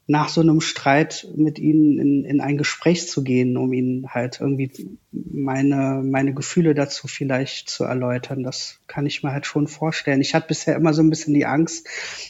[0.06, 4.38] nach so einem Streit mit ihnen in, in ein Gespräch zu gehen, um ihnen halt
[4.40, 8.42] irgendwie meine, meine Gefühle dazu vielleicht zu erläutern.
[8.42, 10.20] Das kann ich mir halt schon vorstellen.
[10.20, 11.86] Ich hatte bisher immer so ein bisschen die Angst,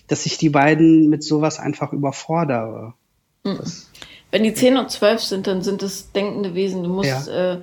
[0.07, 2.95] dass ich die beiden mit sowas einfach überfordere.
[3.43, 3.59] Mhm.
[4.31, 6.85] Wenn die 10 und 12 sind, dann sind das denkende Wesen.
[6.85, 7.61] Du musst, ja, äh,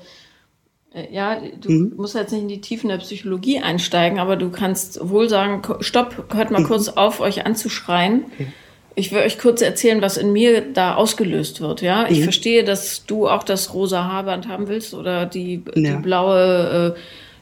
[0.94, 1.94] äh, ja du mhm.
[1.96, 6.34] musst jetzt nicht in die Tiefen der Psychologie einsteigen, aber du kannst wohl sagen, stopp,
[6.34, 6.66] hört mal mhm.
[6.66, 8.26] kurz auf, euch anzuschreien.
[8.34, 8.48] Okay
[8.96, 11.82] ich will euch kurz erzählen, was in mir da ausgelöst wird.
[11.82, 12.24] Ja, ich mhm.
[12.24, 15.96] verstehe, dass du auch das rosa Haarband haben willst oder die, ja.
[15.96, 16.94] die blaue äh, äh,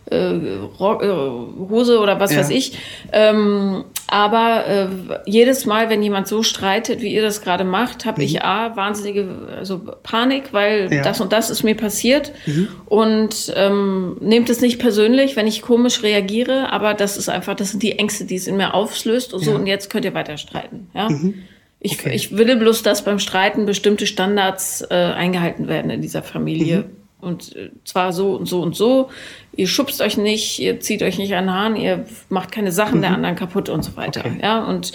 [0.10, 0.34] äh,
[0.80, 2.40] Hose oder was ja.
[2.40, 2.78] weiß ich.
[3.12, 4.88] Ähm, aber äh,
[5.26, 8.28] jedes Mal, wenn jemand so streitet, wie ihr das gerade macht, habe mhm.
[8.28, 11.04] ich A, wahnsinnige also Panik, weil ja.
[11.04, 12.32] das und das ist mir passiert.
[12.46, 12.68] Mhm.
[12.88, 17.72] Und ähm, nehmt es nicht persönlich, wenn ich komisch reagiere, aber das ist einfach, das
[17.72, 19.34] sind die Ängste, die es in mir auflöst.
[19.34, 19.58] Und so, ja.
[19.58, 20.90] und jetzt könnt ihr weiter streiten.
[20.96, 21.10] Ja?
[21.10, 21.44] Mhm.
[21.82, 22.14] Ich, okay.
[22.14, 26.90] ich will bloß, dass beim Streiten bestimmte Standards äh, eingehalten werden in dieser Familie.
[27.22, 29.10] Und äh, zwar so und so und so.
[29.56, 33.00] Ihr schubst euch nicht, ihr zieht euch nicht an den Haaren, ihr macht keine Sachen
[33.00, 33.02] mhm.
[33.02, 34.22] der anderen kaputt und so weiter.
[34.22, 34.40] Okay.
[34.42, 34.94] Ja, und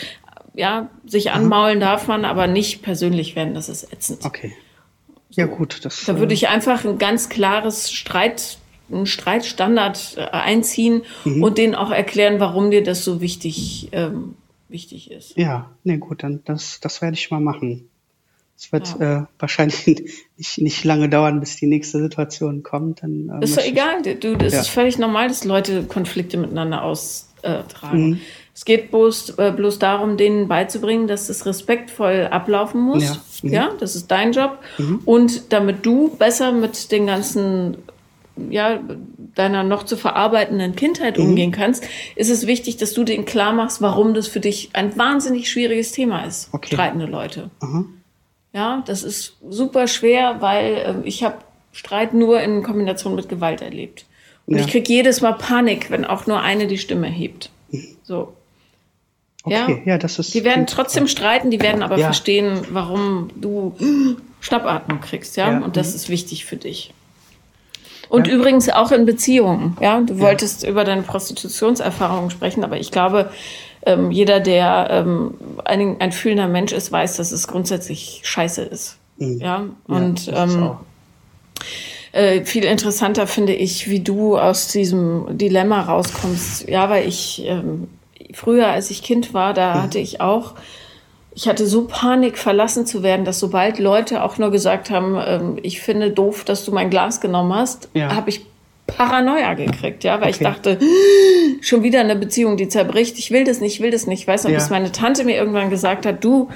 [0.54, 1.82] ja, sich anmaulen mhm.
[1.82, 4.24] darf man, aber nicht persönlich werden, das ist ätzend.
[4.24, 4.54] Okay.
[5.30, 5.84] Ja, gut.
[5.84, 8.58] Das, da würde äh, ich einfach ein ganz klares Streit,
[8.90, 11.42] einen Streitstandard äh, einziehen mhm.
[11.42, 14.36] und denen auch erklären, warum dir das so wichtig, ähm,
[14.68, 15.36] wichtig ist.
[15.36, 17.88] Ja, ne, gut, dann das, das werde ich mal machen.
[18.56, 19.22] Es wird ja.
[19.22, 19.86] äh, wahrscheinlich
[20.36, 23.02] nicht, nicht lange dauern, bis die nächste Situation kommt.
[23.02, 24.02] Dann, äh, ist doch egal.
[24.02, 24.60] Du, das ja.
[24.60, 28.10] ist völlig normal, dass Leute Konflikte miteinander austragen.
[28.10, 28.20] Mhm.
[28.54, 33.02] Es geht bloß, äh, bloß darum, denen beizubringen, dass es respektvoll ablaufen muss.
[33.04, 33.52] Ja, mhm.
[33.52, 34.58] ja das ist dein Job.
[34.78, 35.00] Mhm.
[35.04, 37.78] Und damit du besser mit den ganzen
[38.50, 38.80] ja,
[39.34, 41.26] deiner noch zu verarbeitenden Kindheit mhm.
[41.26, 41.84] umgehen kannst,
[42.16, 45.92] ist es wichtig, dass du denen klar machst, warum das für dich ein wahnsinnig schwieriges
[45.92, 46.48] Thema ist.
[46.52, 46.74] Okay.
[46.74, 47.50] Streitende Leute.
[47.62, 48.00] Mhm.
[48.54, 51.38] Ja, das ist super schwer, weil äh, ich habe
[51.72, 54.06] Streit nur in Kombination mit Gewalt erlebt.
[54.46, 54.60] Und ja.
[54.64, 57.50] ich krieg jedes Mal Panik, wenn auch nur eine die Stimme hebt.
[58.04, 58.34] So.
[59.42, 60.34] Okay, ja, ja das ist.
[60.34, 62.06] Die werden trotzdem streiten, die werden aber Ja.
[62.06, 63.74] verstehen, warum du
[64.40, 65.50] Schnappatmung kriegst, ja.
[65.52, 66.92] Ja, Und das ist wichtig für dich.
[68.08, 68.34] Und Ja.
[68.34, 70.00] übrigens auch in Beziehungen, ja.
[70.00, 73.30] Du wolltest über deine Prostitutionserfahrungen sprechen, aber ich glaube,
[73.86, 78.98] ähm, jeder, der ähm, ein, ein fühlender Mensch ist, weiß, dass es grundsätzlich scheiße ist.
[79.18, 79.40] Mhm.
[79.40, 79.64] Ja.
[79.86, 80.76] Und ist ähm,
[82.12, 86.68] äh, viel interessanter finde ich, wie du aus diesem Dilemma rauskommst.
[86.68, 87.88] Ja, weil ich ähm,
[88.32, 90.54] früher, als ich Kind war, da hatte ich auch,
[91.34, 95.58] ich hatte so Panik, verlassen zu werden, dass sobald Leute auch nur gesagt haben, ähm,
[95.62, 98.14] ich finde doof, dass du mein Glas genommen hast, Ja.
[98.14, 98.46] habe ich
[98.86, 100.44] Paranoia gekriegt, ja, weil ich Okay.
[100.44, 100.78] dachte,
[101.62, 103.18] schon wieder eine Beziehung, die zerbricht.
[103.18, 104.26] Ich will das nicht, ich will das nicht.
[104.28, 104.56] Weißt du, Ja.
[104.56, 106.48] bis meine Tante mir irgendwann gesagt hat, du,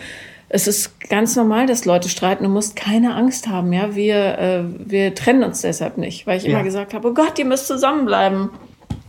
[0.50, 2.44] es ist ganz normal, dass Leute streiten.
[2.44, 3.94] Du musst keine Angst haben, ja.
[3.94, 6.50] Wir, äh, wir trennen uns deshalb nicht, weil ich Ja.
[6.50, 8.50] immer gesagt habe, oh Gott, ihr müsst zusammenbleiben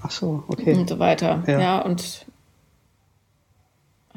[0.01, 0.73] Ach so, okay.
[0.73, 1.43] und so weiter.
[1.47, 1.60] Ja.
[1.60, 2.25] Ja, und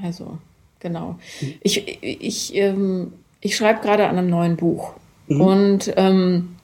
[0.02, 0.38] also,
[0.80, 1.18] genau.
[1.62, 4.92] Ich, ich, ähm, ich schreibe gerade an einem neuen Buch.
[5.28, 6.56] Und ähm,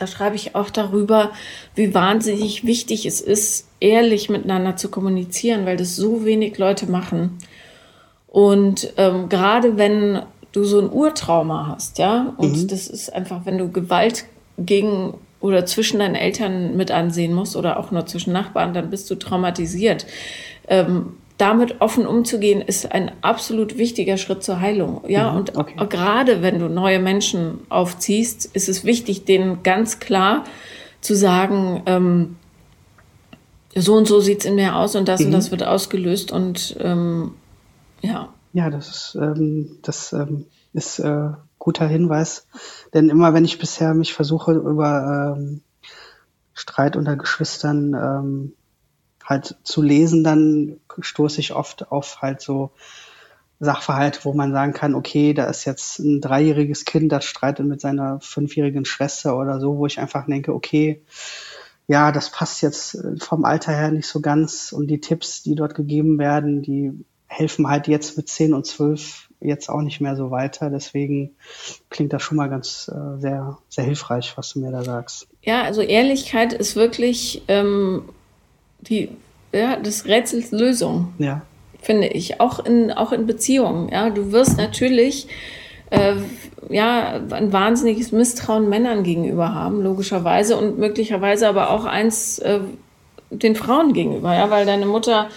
[0.00, 1.30] da schreibe ich auch darüber,
[1.74, 7.38] wie wahnsinnig wichtig es ist, ehrlich miteinander zu kommunizieren, weil das so wenig Leute machen.
[8.26, 13.58] Und ähm, gerade wenn du so ein Urtrauma hast, ja, und das ist einfach, wenn
[13.58, 14.24] du Gewalt
[14.58, 19.10] gegen oder zwischen deinen Eltern mit ansehen musst oder auch nur zwischen Nachbarn, dann bist
[19.10, 20.06] du traumatisiert.
[20.68, 25.02] Ähm, damit offen umzugehen, ist ein absolut wichtiger Schritt zur Heilung.
[25.08, 25.74] Ja, und okay.
[25.88, 30.44] gerade wenn du neue Menschen aufziehst, ist es wichtig, denen ganz klar
[31.00, 32.36] zu sagen, ähm,
[33.74, 37.32] so und so sieht's in mir aus und das und das wird ausgelöst und ähm,
[38.02, 38.28] ja.
[38.52, 42.46] Ja, das ist, ähm, das ähm, ist äh, guter Hinweis.
[42.92, 45.60] Denn immer wenn ich bisher mich versuche, über ähm,
[46.52, 48.52] Streit unter Geschwistern ähm,
[49.30, 52.72] halt zu lesen, dann stoße ich oft auf halt so
[53.60, 57.80] Sachverhalte, wo man sagen kann, okay, da ist jetzt ein dreijähriges Kind, das streitet mit
[57.80, 61.02] seiner fünfjährigen Schwester oder so, wo ich einfach denke, okay,
[61.86, 65.54] ja, das passt jetzt äh, vom Alter her nicht so ganz und die Tipps, die
[65.54, 66.92] dort gegeben werden, die
[67.26, 70.70] helfen halt jetzt mit 10 und 12 jetzt auch nicht mehr so weiter.
[70.70, 71.36] Deswegen
[71.88, 75.28] klingt das schon mal ganz äh, sehr, sehr hilfreich, was du mir da sagst.
[75.42, 78.08] Ja, also Ehrlichkeit ist wirklich ähm,
[78.82, 79.10] die,
[79.52, 81.12] ja, des Rätsels Lösung.
[81.18, 81.42] Ja,
[81.82, 83.88] finde ich, auch in, auch in Beziehungen.
[83.88, 85.28] Ja, du wirst natürlich
[85.90, 86.16] äh,
[86.68, 92.60] ja, ein wahnsinniges Misstrauen Männern gegenüber haben, logischerweise, und möglicherweise aber auch eins äh,
[93.30, 95.28] den Frauen gegenüber, ja, weil deine Mutter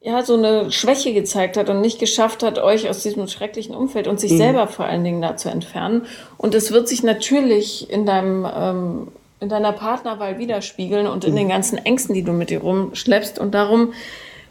[0.00, 4.06] ja so eine Schwäche gezeigt hat und nicht geschafft hat, euch aus diesem schrecklichen Umfeld
[4.06, 6.06] und sich selber vor allen Dingen da zu entfernen.
[6.36, 9.08] Und es wird sich natürlich in deinem ähm,
[9.40, 13.38] in deiner Partnerwahl widerspiegeln und in den ganzen Ängsten, die du mit dir rumschleppst.
[13.38, 13.92] Und darum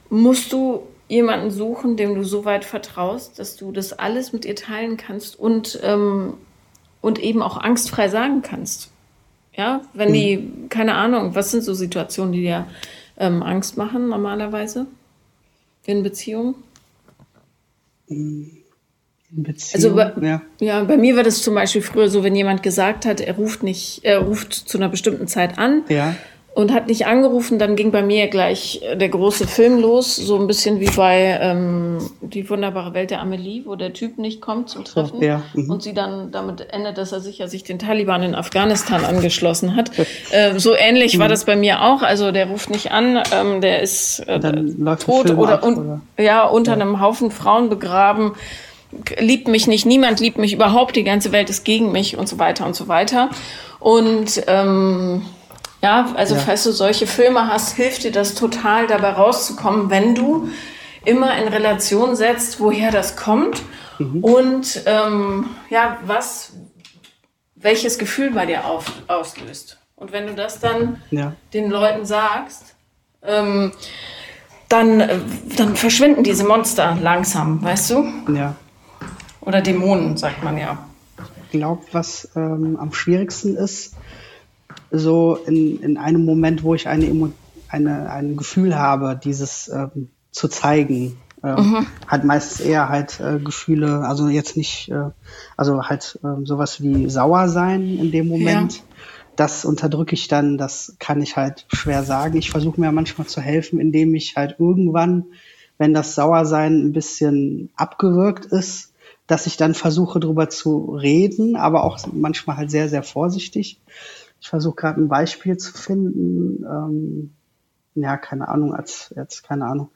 [0.10, 4.56] musst du jemanden suchen, dem du so weit vertraust, dass du das alles mit ihr
[4.56, 6.36] teilen kannst und, ähm,
[7.02, 8.91] und eben auch angstfrei sagen kannst.
[9.56, 12.67] Ja, wenn die, keine Ahnung, was sind so Situationen, die dir
[13.17, 14.86] ähm, Angst machen normalerweise
[15.86, 16.56] in Beziehungen?
[19.74, 20.42] Also bei, ja.
[20.62, 23.62] ja, bei mir war das zum Beispiel früher so, wenn jemand gesagt hat, er ruft
[23.62, 26.16] nicht, er ruft zu einer bestimmten Zeit an Ja.
[26.56, 30.40] und hat nicht angerufen, dann ging bei mir gleich äh, der große Film los, so
[30.40, 34.70] ein bisschen wie bei ähm, Die wunderbare Welt der Amelie, wo der Typ nicht kommt
[34.70, 35.70] zum Treffen ja, mhm.
[35.72, 39.76] und sie dann damit endet, dass er sich ja sich den Taliban in Afghanistan angeschlossen
[39.76, 39.92] hat.
[40.32, 41.20] äh, so ähnlich Mhm.
[41.22, 42.02] war das bei mir auch.
[42.02, 46.00] Also der ruft nicht an, ähm, der ist äh, tot oder, ab, oder?
[46.18, 48.32] ja unter einem Haufen Frauen begraben
[49.19, 52.39] liebt mich nicht, niemand liebt mich überhaupt, die ganze Welt ist gegen mich und so
[52.39, 53.30] weiter und so weiter.
[53.80, 55.26] Und ähm,
[55.84, 56.41] ja, also Ja.
[56.41, 60.50] falls du solche Filme hast, hilft dir das total dabei rauszukommen, wenn du
[61.06, 63.62] immer in Relation setzt, woher das kommt
[64.21, 66.54] und ähm, ja, was,
[67.56, 69.78] welches Gefühl bei dir auf, auslöst.
[69.95, 71.34] Und wenn du das dann Ja.
[71.54, 72.76] den Leuten sagst,
[73.23, 73.71] ähm,
[74.69, 75.17] dann, äh,
[75.58, 78.06] dann verschwinden diese Monster langsam, weißt du?
[78.36, 78.56] Ja.
[79.47, 80.77] Oder Dämonen, sagt man ja.
[81.45, 83.95] Ich glaube, was ähm, am schwierigsten ist,
[84.91, 87.31] so in, in einem Moment, wo ich eine, Emo
[87.69, 94.02] eine ein Gefühl habe, dieses ähm, zu zeigen, ähm, hat meistens eher halt äh, Gefühle,
[94.02, 95.12] also jetzt nicht, äh,
[95.56, 98.77] also halt ähm, sowas wie sauer sein in dem Moment.
[98.77, 98.83] Ja.
[99.37, 102.35] Das unterdrücke ich dann, das kann ich halt schwer sagen.
[102.35, 105.27] Ich versuche mir manchmal zu helfen, indem ich halt irgendwann,
[105.77, 108.91] wenn das Sauersein ein bisschen abgewirkt ist,
[109.28, 113.80] dass ich dann versuche, drüber zu reden, aber auch manchmal halt sehr, sehr vorsichtig.
[114.40, 116.63] Ich versuche gerade ein Beispiel zu finden.
[116.63, 117.34] Ähm,
[117.96, 119.90] ja, keine Ahnung, als jetzt, keine Ahnung,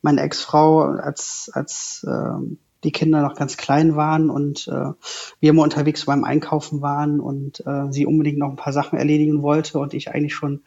[0.00, 4.92] meine Ex-Frau, als, als äh, die Kinder noch ganz klein waren und äh,
[5.40, 9.42] wir immer unterwegs beim Einkaufen waren und äh, sie unbedingt noch ein paar Sachen erledigen
[9.42, 10.62] wollte und ich eigentlich schon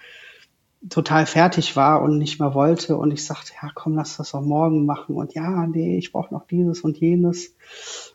[0.89, 4.41] total fertig war und nicht mehr wollte und ich sagte, ja komm, lass das doch
[4.41, 7.55] morgen machen und ja, nee, ich brauche noch dieses und jenes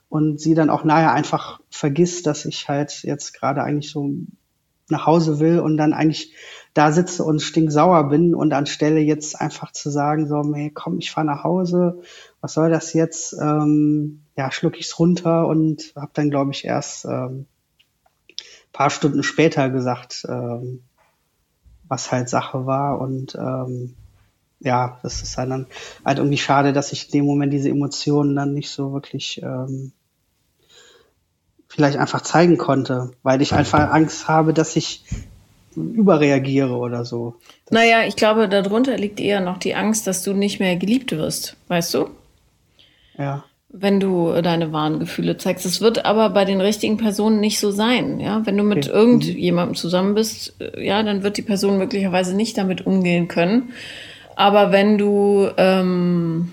[0.08, 4.10] und sie dann auch nachher einfach vergisst, dass ich halt jetzt gerade eigentlich so
[4.88, 6.32] nach Hause will und dann eigentlich
[6.74, 11.10] da sitze und stinksauer bin und anstelle jetzt einfach zu sagen, so, hey, komm, ich
[11.10, 12.02] fahre nach Hause,
[12.40, 13.34] was soll das jetzt?
[13.40, 17.46] Ähm, ja, schluck ich's runter und habe dann, glaube ich, erst ähm,
[18.72, 20.82] paar Stunden später gesagt, ähm,
[21.88, 23.94] was halt Sache war und ähm,
[24.60, 25.66] ja, das ist dann
[26.04, 29.92] halt irgendwie schade, dass ich in dem Moment diese Emotionen dann nicht so wirklich ähm,
[31.76, 35.04] vielleicht einfach zeigen konnte, weil ich einfach Angst habe, dass ich
[35.76, 37.34] überreagiere oder so.
[37.66, 41.12] Das naja, ich glaube, darunter liegt eher noch die Angst, dass du nicht mehr geliebt
[41.12, 42.08] wirst, weißt du?
[43.18, 43.44] Ja.
[43.68, 45.66] Wenn du deine wahren Gefühle zeigst.
[45.66, 48.46] Es wird aber bei den richtigen Personen nicht so sein, ja.
[48.46, 48.96] Wenn du mit okay.
[48.96, 53.74] irgendjemandem zusammen bist, äh, ja, dann wird die Person möglicherweise nicht damit umgehen können.
[54.34, 56.52] Aber wenn du, ähm,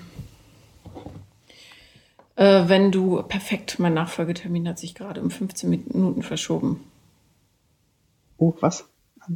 [2.35, 6.83] äh, wenn du, perfekt, mein Nachfolgetermin hat sich gerade um 15 Minuten verschoben.
[8.37, 8.85] Oh, was?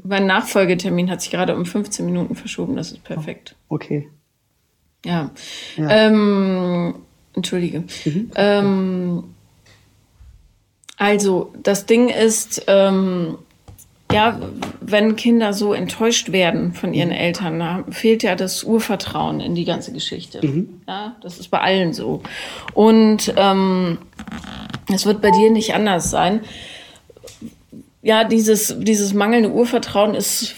[0.04, 3.56] Mein Nachfolgetermin hat sich gerade um 15 Minuten verschoben, das ist perfekt.
[3.70, 4.10] Oh, okay.
[5.06, 5.32] Ja.
[5.78, 5.90] ja.
[5.90, 6.96] Ähm,
[7.34, 7.84] Entschuldige.
[8.04, 8.32] Mhm.
[8.36, 9.24] Ähm,
[10.98, 13.38] also, das Ding ist, ähm,
[14.12, 14.40] ja,
[14.80, 17.16] wenn Kinder so enttäuscht werden von ihren mhm.
[17.16, 20.46] Eltern, fehlt ja das Urvertrauen in die ganze Geschichte.
[20.46, 20.82] Mhm.
[20.88, 22.22] Ja, das ist bei allen so.
[22.74, 23.98] Und ähm,
[24.94, 26.42] es wird bei dir nicht anders sein.
[28.02, 30.56] Ja, dieses, dieses mangelnde Urvertrauen ist,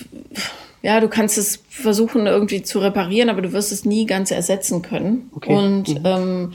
[0.84, 4.84] ja, du kannst es versuchen irgendwie zu reparieren, aber du wirst es nie ganz ersetzen
[4.84, 5.32] können.
[5.34, 5.56] Okay.
[5.56, 6.06] Und mhm.
[6.06, 6.54] ähm,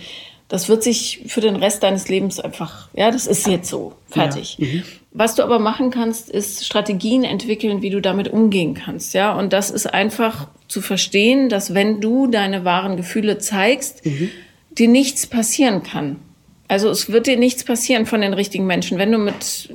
[0.55, 4.57] das wird sich für den Rest deines Lebens einfach, ja, das ist jetzt so, fertig.
[4.59, 4.67] Ja.
[4.69, 4.83] Mhm.
[5.11, 9.33] Was du aber machen kannst, ist Strategien entwickeln, wie du damit umgehen kannst, ja.
[9.33, 14.31] Und das ist einfach zu verstehen, dass wenn du deine wahren Gefühle zeigst, mhm.
[14.71, 16.21] dir nichts passieren kann.
[16.69, 18.97] Also es wird dir nichts passieren von den richtigen Menschen.
[18.97, 19.71] Wenn du mit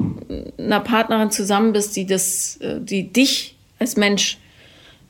[0.57, 4.37] einer Partnerin zusammen bist, die das, äh, die dich als Mensch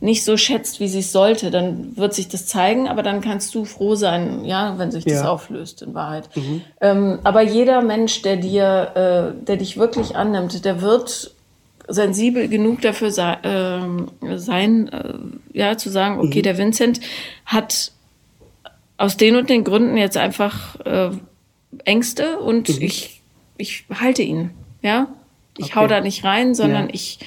[0.01, 3.53] nicht so schätzt, wie sie es sollte, dann wird sich das zeigen, aber dann kannst
[3.53, 5.29] du froh sein, ja, wenn sich das ja.
[5.29, 6.29] auflöst in Wahrheit.
[6.35, 6.61] Mhm.
[6.79, 11.31] Ähm, aber jeder Mensch, der dir, äh, der dich wirklich annimmt, der wird
[11.89, 15.13] sensibel genug dafür äh, sein, äh,
[15.51, 16.43] ja, zu sagen, okay, mhm.
[16.43, 17.01] der Vincent
[17.45, 17.91] hat
[18.97, 21.09] aus den und den Gründen jetzt einfach äh,
[21.83, 22.81] Ängste und mhm.
[22.81, 23.21] ich,
[23.57, 25.07] ich halte ihn, ja.
[25.57, 25.75] Ich okay.
[25.75, 26.93] hau da nicht rein, sondern ja.
[26.93, 27.19] ich,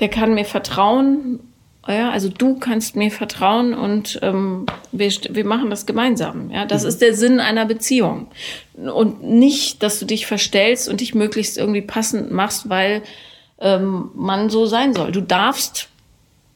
[0.00, 1.38] der kann mir vertrauen
[1.92, 6.50] ja, also du kannst mir vertrauen und ähm, wir, wir machen das gemeinsam.
[6.50, 6.88] Ja, das mhm.
[6.88, 8.28] ist der Sinn einer Beziehung.
[8.74, 13.02] Und nicht, dass du dich verstellst und dich möglichst irgendwie passend machst, weil
[13.58, 15.12] ähm, man so sein soll.
[15.12, 15.88] Du darfst,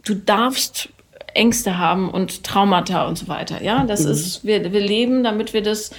[0.04, 0.88] du darfst
[1.34, 3.62] Ängste haben und Traumata und so weiter.
[3.62, 4.10] Ja, das mhm.
[4.10, 5.92] ist, wir, wir leben, damit wir das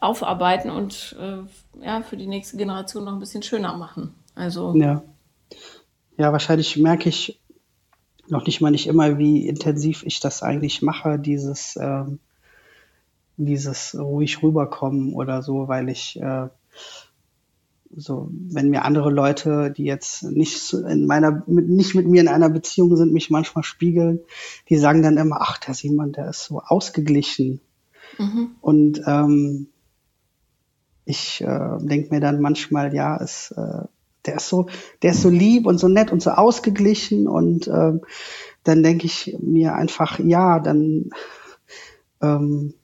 [0.00, 4.14] aufarbeiten und äh, ja, für die nächste Generation noch ein bisschen schöner machen.
[4.34, 4.74] Also.
[4.76, 5.02] Ja.
[6.16, 7.40] Ja, wahrscheinlich merke ich
[8.28, 12.18] noch nicht mal nicht immer, wie intensiv ich das eigentlich mache, dieses, ähm,
[13.36, 16.48] dieses ruhig rüberkommen oder so, weil ich äh,
[17.96, 22.28] so, wenn mir andere Leute, die jetzt nicht in meiner, mit, nicht mit mir in
[22.28, 24.20] einer Beziehung sind, mich manchmal spiegeln,
[24.68, 27.60] die sagen dann immer, ach, der Simon, der ist so ausgeglichen.
[28.18, 28.56] Mhm.
[28.60, 29.68] Und ähm,
[31.04, 33.84] ich äh, denke mir dann manchmal, ja, es äh,
[34.26, 34.66] der ist so,
[35.02, 38.02] der ist so lieb und so nett und so ausgeglichen und ähm,
[38.64, 41.10] dann denke ich mir einfach, ja, dann,
[42.22, 42.74] ähm,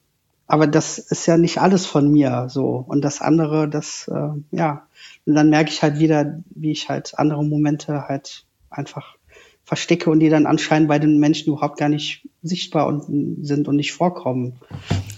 [0.47, 4.87] aber das ist ja nicht alles von mir so und das andere, das, äh, ja,
[5.25, 9.15] und dann merke ich halt wieder, wie ich halt andere Momente halt einfach
[9.63, 13.75] verstecke und die dann anscheinend bei den Menschen überhaupt gar nicht sichtbar und, sind und
[13.75, 14.55] nicht vorkommen.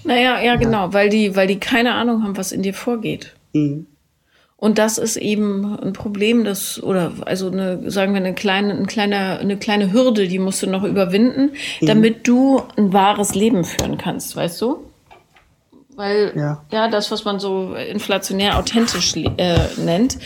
[0.03, 3.35] Naja, ja, genau, weil die, weil die keine Ahnung haben, was in dir vorgeht.
[3.53, 3.87] Mhm.
[4.63, 8.85] Und das ist eben ein Problem, das, oder also eine, sagen wir, eine kleine, eine
[8.85, 11.51] kleine, eine kleine Hürde, die musst du noch überwinden,
[11.81, 11.85] mhm.
[11.85, 14.85] damit du ein wahres Leben führen kannst, weißt du?
[15.97, 20.17] Weil ja, ja das, was man so inflationär authentisch äh, nennt,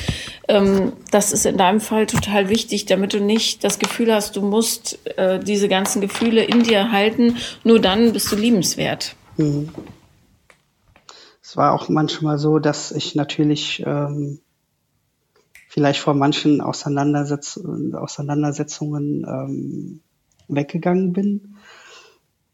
[0.47, 4.43] ähm, das ist in deinem Fall total wichtig, damit du nicht das Gefühl hast, du
[4.43, 9.15] musst äh, diese ganzen Gefühle in dir halten, nur dann bist du liebenswert.
[9.37, 9.69] Mhm.
[11.47, 14.41] Es war auch manchmal so, dass ich natürlich ähm,
[15.69, 17.57] vielleicht vor manchen Auseinandersetz
[17.93, 20.01] Auseinandersetzungen ähm,
[20.49, 21.55] weggegangen bin.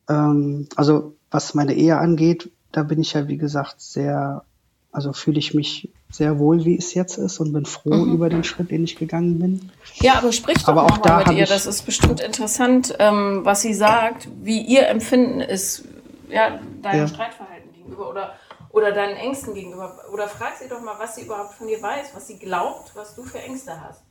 [0.07, 4.45] Ähm, also was meine Ehe angeht, da bin ich ja, wie gesagt, sehr,
[4.91, 8.13] also fühle ich mich sehr wohl, wie es jetzt ist und bin froh mhm.
[8.13, 9.71] über den Schritt, den ich gegangen bin.
[10.01, 11.47] Ja, aber sprich doch aber auch da mit ihr.
[11.47, 15.83] Das ist bestimmt interessant, ähm, was sie sagt, wie ihr Empfinden ist,
[16.29, 17.07] ja, deinem ja.
[17.07, 18.35] Streitverhalten gegenüber oder,
[18.74, 19.95] oder deinen Ängsten gegenüber.
[20.11, 23.15] Oder frag sie doch mal, was sie überhaupt von dir weiß, was sie glaubt, was
[23.15, 24.01] du für Ängste hast.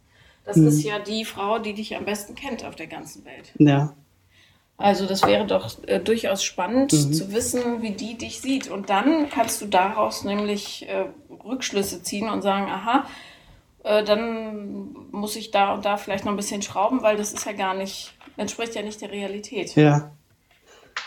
[0.45, 0.69] Das mhm.
[0.69, 3.53] ist ja die Frau, die dich am besten kennt auf der ganzen Welt.
[3.59, 3.93] Ja.
[4.79, 7.13] Also das wäre doch äh, durchaus spannend mhm.
[7.13, 8.71] zu wissen, wie die dich sieht.
[8.71, 11.07] Und dann kannst du daraus nämlich äh,
[11.45, 13.05] Rückschlüsse ziehen und sagen, aha,
[13.83, 17.47] äh, dann muss ich da und da vielleicht noch ein bisschen schrauben, weil das ist
[17.47, 19.75] ja gar nicht, entspricht ja nicht der Realität.
[19.75, 20.13] Ja.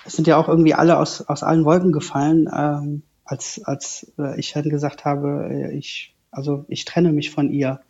[0.05, 4.39] Es sind ja auch irgendwie alle aus, aus allen Wolken gefallen, ähm, als, als äh,
[4.39, 7.81] ich dann gesagt habe, äh, ich, also ich trenne mich von ihr.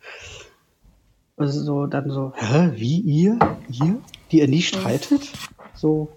[1.36, 3.38] Also so, dann so, hä, wie ihr?
[3.68, 4.00] Ihr?
[4.32, 5.30] Die ihr nie streitet?
[5.74, 6.08] So.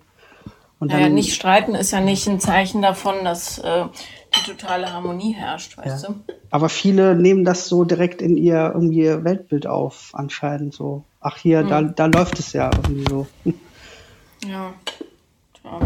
[0.79, 3.83] Und dann, naja, nicht streiten ist ja nicht ein Zeichen davon, dass äh,
[4.33, 6.09] die totale Harmonie herrscht, weißt ja.
[6.09, 6.33] du?
[6.51, 11.03] Aber viele nehmen das so direkt in ihr irgendwie Weltbild auf, anscheinend so.
[11.19, 11.67] Ach hier, hm.
[11.67, 13.27] da, da läuft es ja irgendwie so.
[14.47, 14.73] Ja.
[15.65, 15.79] ja.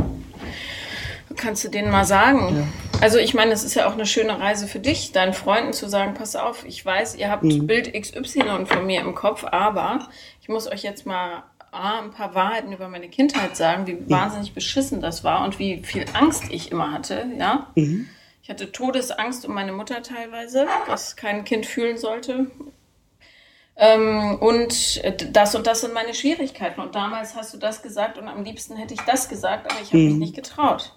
[1.36, 2.56] Kannst du denen mal sagen.
[2.56, 2.68] Ja.
[3.02, 5.90] Also ich meine, es ist ja auch eine schöne Reise für dich, deinen Freunden zu
[5.90, 7.68] sagen, pass auf, ich weiß, ihr habt mhm.
[7.68, 10.08] Bild XY von mir im Kopf, aber
[10.42, 14.54] ich muss euch jetzt mal A, ein paar Wahrheiten über meine Kindheit sagen, wie wahnsinnig
[14.54, 17.68] beschissen das war und wie viel Angst ich immer hatte, ja.
[17.76, 18.08] Mhm.
[18.44, 22.52] Ich hatte Todesangst um meine Mutter teilweise, was kein Kind fühlen sollte.
[23.76, 25.02] Ähm, und
[25.36, 26.80] das und das sind meine Schwierigkeiten.
[26.82, 29.90] Und damals hast du das gesagt und am liebsten hätte ich das gesagt, aber ich
[29.90, 30.10] habe mhm.
[30.10, 30.94] mich nicht getraut.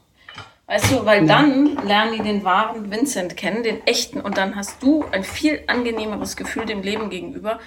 [0.68, 4.82] Weißt du, weil dann lernen die den wahren Vincent kennen, den echten, und dann hast
[4.82, 7.60] du ein viel angenehmeres Gefühl dem Leben gegenüber,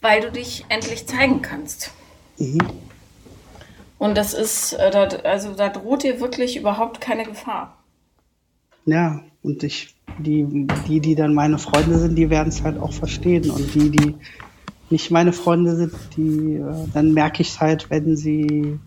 [0.00, 1.90] weil du dich endlich zeigen kannst.
[2.38, 2.60] Mhm.
[3.98, 7.78] Und das ist, äh, also da droht dir wirklich überhaupt keine Gefahr.
[8.86, 12.92] Ja, und ich, die, die, die dann meine Freunde sind, die werden es halt auch
[12.92, 13.50] verstehen.
[13.50, 14.14] Und die, die
[14.90, 18.78] nicht meine Freunde sind, die, äh, dann merke ich es halt, wenn sie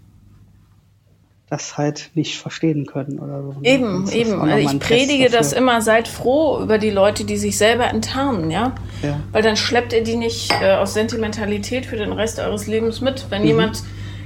[1.50, 3.60] das halt nicht verstehen können oder so.
[3.60, 3.60] Ne?
[3.64, 4.42] Eben, eben.
[4.42, 8.76] Also ich predige das immer, seid froh über die Leute, die sich selber enttarnen, ja?
[9.02, 9.20] ja.
[9.32, 13.28] Weil dann schleppt ihr die nicht äh, aus Sentimentalität für den Rest eures Lebens mit.
[13.30, 13.48] Wenn mhm.
[13.48, 13.84] jemand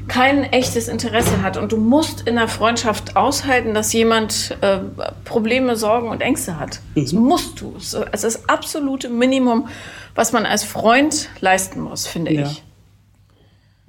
[0.08, 4.80] kein echtes Interesse hat und du musst in der Freundschaft aushalten, dass jemand äh,
[5.24, 6.82] Probleme, Sorgen und Ängste hat.
[6.96, 7.02] Mhm.
[7.02, 7.76] Das musst du.
[7.78, 9.68] Es ist das absolute Minimum,
[10.16, 12.42] was man als Freund leisten muss, finde ja.
[12.48, 12.64] ich.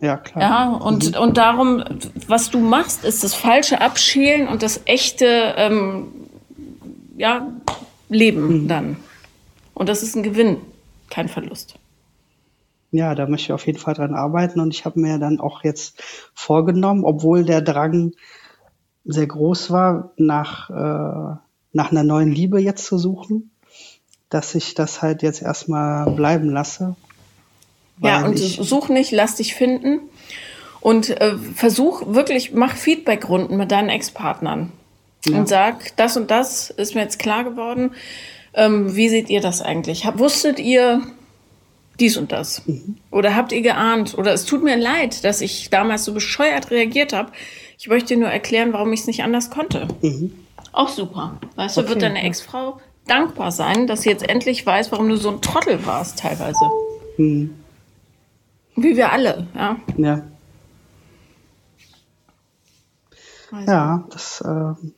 [0.03, 0.43] Ja, klar.
[0.43, 1.23] Ja, und, mhm.
[1.23, 1.85] und darum,
[2.27, 6.09] was du machst, ist das falsche Abschälen und das echte ähm,
[7.17, 7.47] ja,
[8.09, 8.69] Leben mhm.
[8.69, 8.97] dann.
[9.75, 10.57] Und das ist ein Gewinn,
[11.09, 11.77] kein Verlust.
[12.91, 15.63] Ja, da möchte ich auf jeden Fall dran arbeiten und ich habe mir dann auch
[15.63, 16.03] jetzt
[16.35, 18.13] vorgenommen, obwohl der Drang
[19.05, 21.37] sehr groß war, nach, äh,
[21.73, 23.53] nach einer neuen Liebe jetzt zu suchen,
[24.31, 26.97] dass ich das halt jetzt erstmal bleiben lasse
[28.01, 30.01] ja, und such nicht, lass dich finden.
[30.81, 34.73] Und äh, versuch wirklich, mach Feedbackrunden mit deinen Ex-Partnern.
[35.27, 35.39] Ja.
[35.39, 37.93] Und sag, das und das ist mir jetzt klar geworden.
[38.55, 40.05] Ähm, wie seht ihr das eigentlich?
[40.05, 41.03] Hab, wusstet ihr
[42.01, 42.67] dies und das?
[42.67, 42.97] Mhm.
[43.13, 44.19] Oder habt ihr geahnt?
[44.19, 47.31] Oder es tut mir leid, dass ich damals so bescheuert reagiert habe.
[47.79, 49.87] Ich möchte dir nur erklären, warum ich es nicht anders konnte.
[50.03, 50.33] Mhm.
[50.73, 51.39] Auch super.
[51.55, 51.87] Weißt okay.
[51.87, 55.41] du, wird deine Ex-Frau dankbar sein, dass sie jetzt endlich weiß, warum du so ein
[55.41, 56.65] Trottel warst teilweise.
[57.17, 57.55] Mhm.
[58.77, 59.77] Wie wir alle, ja.
[59.97, 60.23] Ja.
[63.51, 63.71] Also.
[63.71, 64.89] Ja, das äh,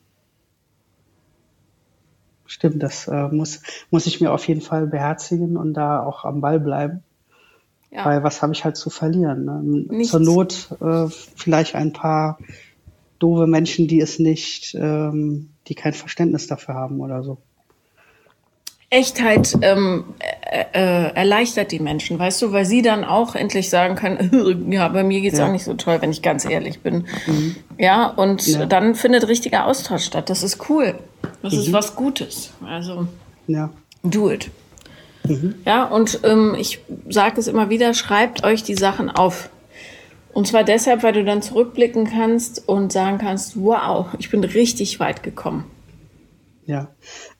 [2.46, 2.82] stimmt.
[2.82, 6.60] Das äh, muss, muss ich mir auf jeden Fall beherzigen und da auch am Ball
[6.60, 7.02] bleiben.
[7.90, 8.04] Ja.
[8.04, 9.86] Weil was habe ich halt zu verlieren?
[9.88, 10.02] Ne?
[10.02, 12.38] Zur Not äh, vielleicht ein paar
[13.18, 17.38] doofe Menschen, die es nicht, ähm, die kein Verständnis dafür haben oder so.
[18.90, 23.96] Echtheit ähm, äh, äh, erleichtert die Menschen, weißt du, weil sie dann auch endlich sagen
[23.96, 25.46] können, ja, bei mir geht's ja.
[25.46, 27.06] auch nicht so toll, wenn ich ganz ehrlich bin.
[27.26, 27.56] Mhm.
[27.78, 28.66] Ja, und ja.
[28.66, 30.30] dann findet richtiger Austausch statt.
[30.30, 30.94] Das ist cool.
[31.42, 31.60] Das mhm.
[31.60, 32.52] ist was Gutes.
[32.64, 33.08] Also
[33.46, 33.70] ja.
[34.02, 34.50] do it.
[35.26, 35.54] Mhm.
[35.64, 39.48] Ja, und ähm, ich sage es immer wieder, schreibt euch die Sachen auf.
[40.32, 45.00] Und zwar deshalb, weil du dann zurückblicken kannst und sagen kannst, wow, ich bin richtig
[45.00, 45.64] weit gekommen.
[46.66, 46.88] Ja.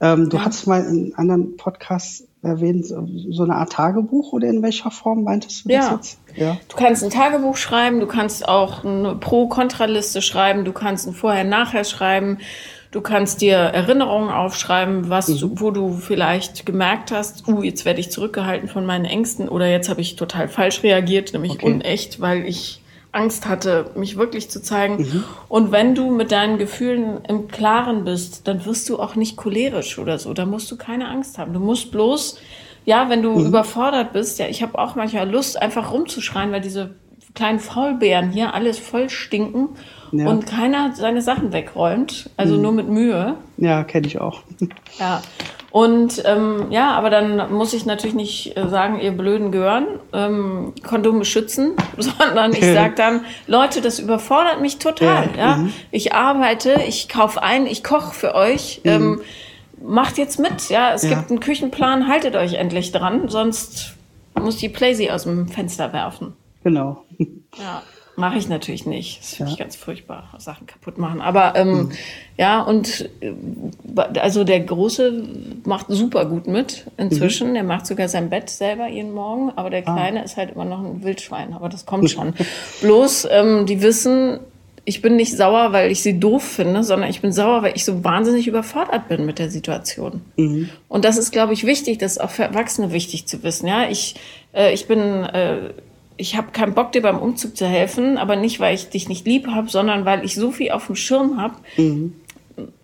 [0.01, 0.45] Ähm, du ja.
[0.45, 5.65] hast mal in anderen Podcasts erwähnt, so eine Art Tagebuch oder in welcher Form meintest
[5.65, 5.95] du das ja.
[5.95, 6.19] jetzt?
[6.37, 6.57] Ja.
[6.69, 11.85] Du kannst ein Tagebuch schreiben, du kannst auch eine Pro-Kontra-Liste schreiben, du kannst ein Vorher-Nachher
[11.85, 12.39] schreiben,
[12.91, 15.39] du kannst dir Erinnerungen aufschreiben, was mhm.
[15.39, 19.67] du, wo du vielleicht gemerkt hast, uh, jetzt werde ich zurückgehalten von meinen Ängsten oder
[19.67, 21.67] jetzt habe ich total falsch reagiert, nämlich okay.
[21.67, 22.84] unecht, weil ich
[23.15, 24.99] Angst hatte, mich wirklich zu zeigen.
[24.99, 25.25] Mhm.
[25.49, 29.99] Und wenn du mit deinen Gefühlen im Klaren bist, dann wirst du auch nicht cholerisch
[29.99, 30.35] oder so.
[30.35, 31.53] Da musst du keine Angst haben.
[31.53, 32.39] Du musst bloß,
[32.85, 33.47] ja, wenn du mhm.
[33.47, 36.95] überfordert bist, ja, ich habe auch manchmal Lust, einfach rumzuschreien, weil diese
[37.35, 39.71] kleinen Faulbären hier alles voll stinken
[40.13, 40.29] ja.
[40.29, 42.63] und keiner seine Sachen wegräumt, also mhm.
[42.63, 43.37] nur mit Mühe.
[43.57, 44.43] Ja, kenne ich auch.
[44.99, 45.23] Ja.
[45.75, 50.73] Und ähm, ja, aber dann muss ich natürlich nicht äh, sagen, ihr blöden Gehören, ähm,
[50.87, 55.31] Kondome schützen, sondern ich sage dann, Leute, das überfordert mich total.
[55.37, 55.57] Ja, ja?
[55.57, 55.73] Mhm.
[55.91, 58.83] Ich arbeite, ich kaufe ein, ich koche für euch.
[58.85, 58.91] Mhm.
[58.91, 59.21] Ähm,
[59.83, 60.95] macht jetzt mit, ja.
[60.95, 61.09] Es ja.
[61.09, 63.95] gibt einen Küchenplan, haltet euch endlich dran, sonst
[64.41, 66.35] muss die Playsee aus dem Fenster werfen.
[66.63, 67.05] Genau.
[67.19, 67.83] Ja.
[68.17, 69.21] Mache ich natürlich nicht.
[69.21, 69.55] Das finde ja.
[69.55, 71.21] ich ganz furchtbar, Sachen kaputt machen.
[71.21, 71.93] Aber ähm, mhm.
[72.37, 73.33] ja, und äh,
[74.21, 75.25] also der Große
[75.65, 77.51] macht super gut mit inzwischen.
[77.51, 77.55] Mhm.
[77.55, 79.95] Der macht sogar sein Bett selber jeden Morgen, aber der ah.
[79.95, 80.25] Kleine ah.
[80.25, 82.35] ist halt immer noch ein Wildschwein, aber das kommt schon.
[82.83, 84.39] Bloß, ähm, die wissen,
[84.85, 87.85] ich bin nicht sauer, weil ich sie doof finde, sondern ich bin sauer, weil ich
[87.85, 90.21] so wahnsinnig überfordert bin mit der Situation.
[90.37, 90.69] Mhm.
[90.89, 93.67] Und das ist, glaube ich, wichtig, das ist auch für Erwachsene wichtig zu wissen.
[93.67, 94.15] Ja, ich,
[94.53, 95.71] äh, ich bin äh,
[96.17, 99.27] ich habe keinen Bock, dir beim Umzug zu helfen, aber nicht, weil ich dich nicht
[99.27, 101.57] lieb habe, sondern weil ich so viel auf dem Schirm habe.
[101.77, 102.15] Mhm.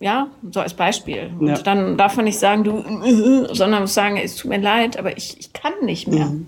[0.00, 1.30] Ja, so als Beispiel.
[1.38, 1.58] Und ja.
[1.58, 2.82] dann darf man nicht sagen, du,
[3.54, 6.26] sondern muss sagen, es tut mir leid, aber ich, ich kann nicht mehr.
[6.26, 6.46] Mhm.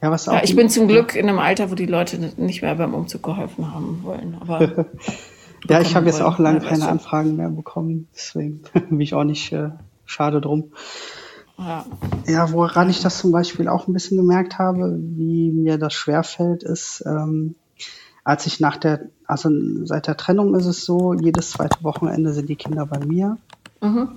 [0.00, 2.62] Ja, was auch ja, ich bin zum Glück in einem Alter, wo die Leute nicht
[2.62, 4.36] mehr beim Umzug geholfen haben wollen.
[4.40, 4.86] Aber
[5.68, 9.52] ja, ich habe jetzt auch lange keine Anfragen mehr bekommen, deswegen bin ich auch nicht
[9.52, 9.70] äh,
[10.04, 10.72] schade drum.
[11.58, 11.84] Ja.
[12.26, 16.62] ja, woran ich das zum Beispiel auch ein bisschen gemerkt habe, wie mir das schwerfällt,
[16.62, 17.54] ist, ähm,
[18.24, 19.50] als ich nach der, also
[19.84, 23.36] seit der Trennung ist es so, jedes zweite Wochenende sind die Kinder bei mir.
[23.80, 24.08] Mhm.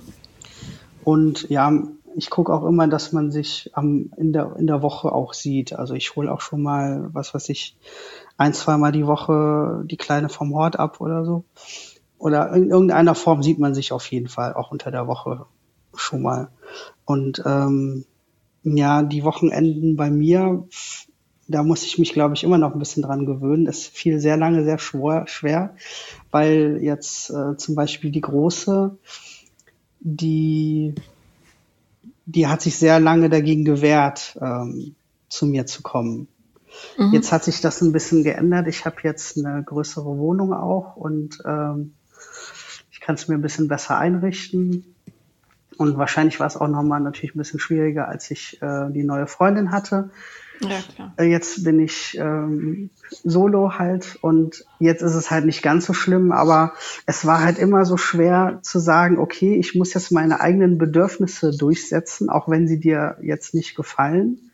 [1.04, 1.72] Und ja,
[2.16, 5.74] ich gucke auch immer, dass man sich am, in, der, in der Woche auch sieht.
[5.74, 7.76] Also ich hole auch schon mal, was weiß ich,
[8.38, 11.44] ein, zweimal die Woche die Kleine vom Hort ab oder so.
[12.18, 15.46] Oder in irgendeiner Form sieht man sich auf jeden Fall auch unter der Woche
[15.94, 16.48] schon mal.
[17.06, 18.04] Und ähm,
[18.62, 20.66] ja, die Wochenenden bei mir,
[21.48, 23.66] da muss ich mich, glaube ich, immer noch ein bisschen dran gewöhnen.
[23.66, 25.74] Es fiel sehr lange sehr schwer, schwer
[26.36, 28.96] weil jetzt äh, zum Beispiel die Große,
[30.00, 30.94] die,
[32.26, 34.94] die hat sich sehr lange dagegen gewehrt, ähm,
[35.30, 36.28] zu mir zu kommen.
[36.98, 37.14] Mhm.
[37.14, 38.68] Jetzt hat sich das ein bisschen geändert.
[38.68, 41.94] Ich habe jetzt eine größere Wohnung auch und ähm,
[42.90, 44.95] ich kann es mir ein bisschen besser einrichten.
[45.76, 49.26] Und wahrscheinlich war es auch nochmal natürlich ein bisschen schwieriger, als ich äh, die neue
[49.26, 50.10] Freundin hatte.
[50.60, 51.12] Ja, klar.
[51.18, 55.92] Äh, jetzt bin ich ähm, solo halt und jetzt ist es halt nicht ganz so
[55.92, 56.72] schlimm, aber
[57.04, 61.56] es war halt immer so schwer zu sagen, okay, ich muss jetzt meine eigenen Bedürfnisse
[61.56, 64.50] durchsetzen, auch wenn sie dir jetzt nicht gefallen.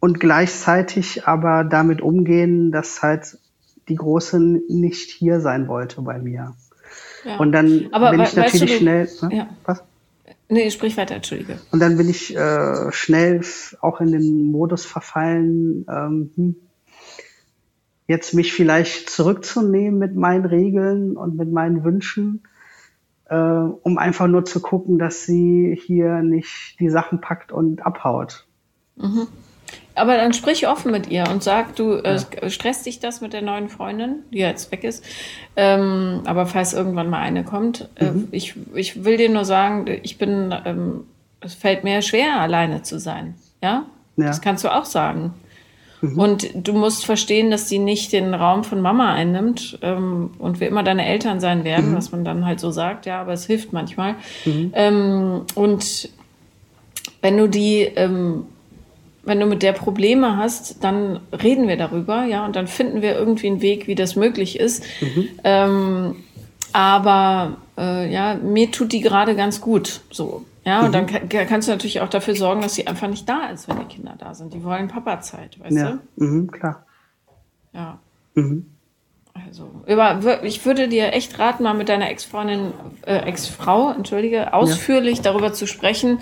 [0.00, 3.38] Und gleichzeitig aber damit umgehen, dass halt
[3.88, 6.54] die Große nicht hier sein wollte bei mir.
[7.26, 7.38] Ja.
[7.38, 9.08] Und dann Aber bin ich natürlich du, schnell.
[9.22, 9.36] Ne?
[9.36, 9.48] Ja.
[9.64, 9.82] Was?
[10.48, 11.58] Nee, sprich weiter, Entschuldige.
[11.72, 13.42] Und dann bin ich äh, schnell
[13.80, 16.56] auch in den Modus verfallen, ähm, hm,
[18.06, 22.44] jetzt mich vielleicht zurückzunehmen mit meinen Regeln und mit meinen Wünschen,
[23.28, 28.46] äh, um einfach nur zu gucken, dass sie hier nicht die Sachen packt und abhaut.
[28.94, 29.26] Mhm.
[29.96, 32.50] Aber dann sprich offen mit ihr und sag, du äh, ja.
[32.50, 35.02] stresst dich das mit der neuen Freundin, die jetzt weg ist.
[35.56, 38.28] Ähm, aber falls irgendwann mal eine kommt, äh, mhm.
[38.30, 41.04] ich, ich will dir nur sagen, ich bin, ähm,
[41.40, 43.34] es fällt mir schwer, alleine zu sein.
[43.62, 43.86] Ja?
[44.16, 44.26] ja.
[44.26, 45.32] Das kannst du auch sagen.
[46.02, 46.18] Mhm.
[46.18, 50.68] Und du musst verstehen, dass sie nicht den Raum von Mama einnimmt ähm, und wir
[50.68, 51.96] immer deine Eltern sein werden, mhm.
[51.96, 54.16] was man dann halt so sagt, ja, aber es hilft manchmal.
[54.44, 54.72] Mhm.
[54.74, 56.10] Ähm, und
[57.22, 58.44] wenn du die ähm,
[59.26, 63.14] wenn du mit der Probleme hast, dann reden wir darüber, ja, und dann finden wir
[63.14, 64.84] irgendwie einen Weg, wie das möglich ist.
[65.00, 65.28] Mhm.
[65.44, 66.16] Ähm,
[66.72, 70.44] aber äh, ja, mir tut die gerade ganz gut, so.
[70.64, 70.86] Ja, mhm.
[70.86, 71.28] und dann mhm.
[71.28, 73.94] kann, kannst du natürlich auch dafür sorgen, dass sie einfach nicht da ist, wenn die
[73.94, 74.54] Kinder da sind.
[74.54, 75.98] Die wollen Papa-Zeit, weißt ja.
[76.16, 76.24] du?
[76.24, 76.86] Mhm, klar.
[77.72, 77.98] Ja.
[78.34, 78.75] Mhm.
[79.46, 82.72] Also, über, ich würde dir echt raten, mal mit deiner Ex-Freundin,
[83.06, 85.24] äh, Ex-Frau, entschuldige, ausführlich ja.
[85.24, 86.20] darüber zu sprechen,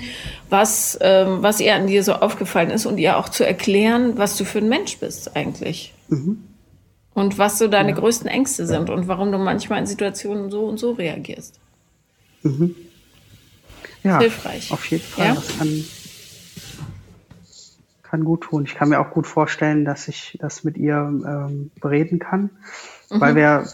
[0.50, 4.36] was, ähm, was ihr an dir so aufgefallen ist und ihr auch zu erklären, was
[4.36, 5.94] du für ein Mensch bist eigentlich.
[6.08, 6.44] Mhm.
[7.14, 7.96] Und was so deine ja.
[7.96, 11.60] größten Ängste sind und warum du manchmal in Situationen so und so reagierst.
[12.42, 12.74] Mhm.
[14.02, 14.72] Ja, hilfreich.
[14.72, 15.26] Auf jeden Fall.
[15.26, 15.34] Ja?
[15.34, 15.84] Das kann,
[18.02, 18.64] kann gut tun.
[18.64, 22.50] Ich kann mir auch gut vorstellen, dass ich das mit ihr ähm, bereden kann
[23.14, 23.20] mhm.
[23.20, 23.66] weil wir,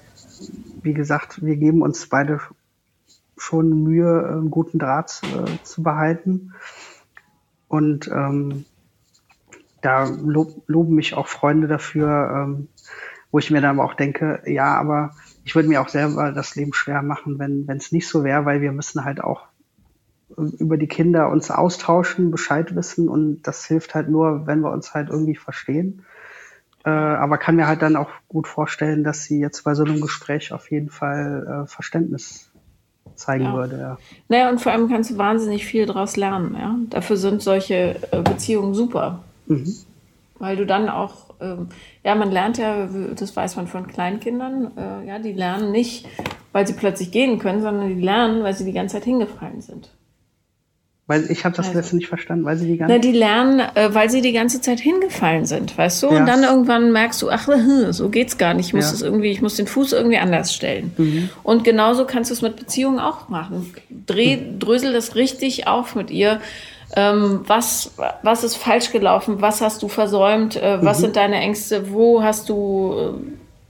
[0.83, 2.41] wie gesagt, wir geben uns beide
[3.37, 6.53] schon Mühe, einen guten Draht äh, zu behalten.
[7.69, 8.65] Und ähm,
[9.81, 12.69] da lob, loben mich auch Freunde dafür, ähm,
[13.31, 15.13] wo ich mir dann aber auch denke, ja, aber
[15.45, 18.61] ich würde mir auch selber das Leben schwer machen, wenn es nicht so wäre, weil
[18.61, 19.47] wir müssen halt auch
[20.37, 24.95] über die Kinder uns austauschen, Bescheid wissen und das hilft halt nur, wenn wir uns
[24.95, 26.05] halt irgendwie verstehen.
[26.85, 30.01] Äh, aber kann mir halt dann auch gut vorstellen, dass sie jetzt bei so einem
[30.01, 32.51] Gespräch auf jeden Fall äh, Verständnis
[33.15, 33.55] zeigen ja.
[33.55, 33.79] würde.
[33.79, 33.99] Ja.
[34.29, 36.57] Naja, und vor allem kannst du wahnsinnig viel daraus lernen.
[36.59, 36.77] Ja?
[36.89, 39.23] Dafür sind solche äh, Beziehungen super.
[39.47, 39.75] Mhm.
[40.39, 41.69] Weil du dann auch, ähm,
[42.03, 46.09] ja, man lernt ja, das weiß man von Kleinkindern, äh, ja, die lernen nicht,
[46.53, 49.91] weil sie plötzlich gehen können, sondern die lernen, weil sie die ganze Zeit hingefallen sind.
[51.11, 51.79] Weil ich habe das also.
[51.79, 54.61] letzte nicht verstanden, weil sie die ganze Na, die lernen, äh, weil sie die ganze
[54.61, 56.07] Zeit hingefallen sind, weißt du?
[56.07, 56.19] Ja.
[56.19, 57.49] Und dann irgendwann merkst du, ach,
[57.91, 58.69] so geht's gar nicht.
[58.69, 59.07] Ich muss ja.
[59.09, 60.93] irgendwie, ich muss den Fuß irgendwie anders stellen.
[60.97, 61.29] Mhm.
[61.43, 63.75] Und genauso kannst du es mit Beziehungen auch machen.
[64.07, 64.61] Dreh, mhm.
[64.61, 66.41] drösel das richtig auf mit ihr.
[66.95, 67.91] Ähm, was,
[68.23, 69.41] was ist falsch gelaufen?
[69.41, 70.55] Was hast du versäumt?
[70.55, 71.03] Äh, was mhm.
[71.03, 71.91] sind deine Ängste?
[71.91, 73.17] Wo hast du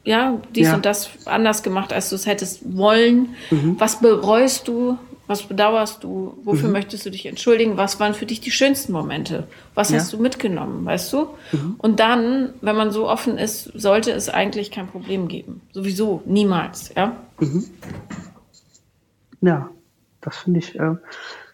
[0.05, 0.75] äh, ja dies ja.
[0.75, 3.31] und das anders gemacht, als du es hättest wollen?
[3.51, 3.77] Mhm.
[3.79, 4.99] Was bereust du?
[5.31, 6.37] Was bedauerst du?
[6.43, 6.73] Wofür mhm.
[6.73, 7.77] möchtest du dich entschuldigen?
[7.77, 9.47] Was waren für dich die schönsten Momente?
[9.77, 9.99] Was ja.
[9.99, 11.29] hast du mitgenommen, weißt du?
[11.53, 11.77] Mhm.
[11.79, 15.61] Und dann, wenn man so offen ist, sollte es eigentlich kein Problem geben.
[15.71, 17.15] Sowieso, niemals, ja?
[17.39, 17.65] Mhm.
[19.41, 19.71] Ja,
[20.21, 20.97] das finde ich, äh,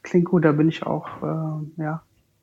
[0.02, 0.46] klingt gut.
[0.46, 2.02] Da bin ich auch, äh, ja,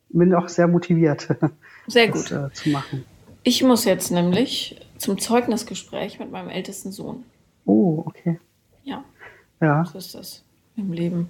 [0.09, 1.29] bin auch sehr motiviert.
[1.87, 2.31] Sehr das, gut.
[2.31, 3.05] Äh, zu machen.
[3.41, 7.23] Ich muss jetzt nämlich zum Zeugnisgespräch mit meinem ältesten Sohn.
[7.65, 8.39] Oh, okay.
[8.83, 9.03] Ja.
[9.59, 9.83] Ja.
[9.85, 10.42] So ist das
[10.75, 11.29] im Leben.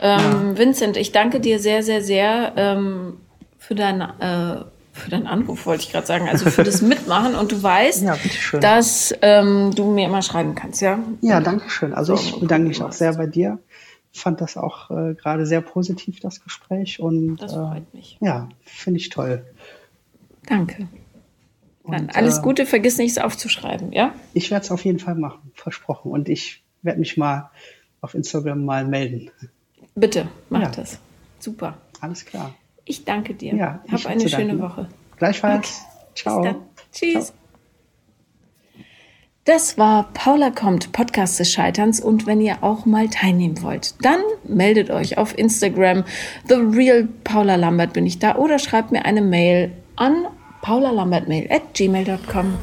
[0.00, 0.58] Ähm, ja.
[0.58, 3.18] Vincent, ich danke dir sehr, sehr, sehr ähm,
[3.58, 7.34] für deinen äh, für deinen Anruf, wollte ich gerade sagen, also für das Mitmachen.
[7.34, 8.16] Und du weißt, ja,
[8.60, 10.98] dass ähm, du mir immer schreiben kannst, ja?
[11.20, 11.94] Ja, danke schön.
[11.94, 13.58] Also ich bedanke mich auch sehr bei dir.
[14.12, 17.00] Fand das auch äh, gerade sehr positiv, das Gespräch.
[17.00, 18.18] Und, das freut äh, mich.
[18.20, 19.44] Ja, finde ich toll.
[20.46, 20.88] Danke.
[21.84, 24.12] Dann und, alles äh, Gute, vergiss nichts aufzuschreiben, ja?
[24.34, 26.10] Ich werde es auf jeden Fall machen, versprochen.
[26.10, 27.50] Und ich werde mich mal
[28.00, 29.30] auf Instagram mal melden.
[29.94, 30.70] Bitte, mach ja.
[30.70, 30.98] das.
[31.38, 31.78] Super.
[32.00, 32.54] Alles klar.
[32.84, 33.54] Ich danke dir.
[33.54, 34.88] Ja, Hab eine schöne Woche.
[35.16, 35.82] Gleichfalls.
[35.92, 36.12] Okay.
[36.14, 36.56] Ciao.
[36.92, 37.26] Tschüss.
[37.26, 37.36] Ciao.
[39.44, 42.00] Das war Paula kommt, Podcast des Scheiterns.
[42.00, 46.04] Und wenn ihr auch mal teilnehmen wollt, dann meldet euch auf Instagram.
[46.48, 50.26] The Real Paula Lambert bin ich da oder schreibt mir eine Mail an
[50.62, 52.58] paulalambertmail at gmail.com.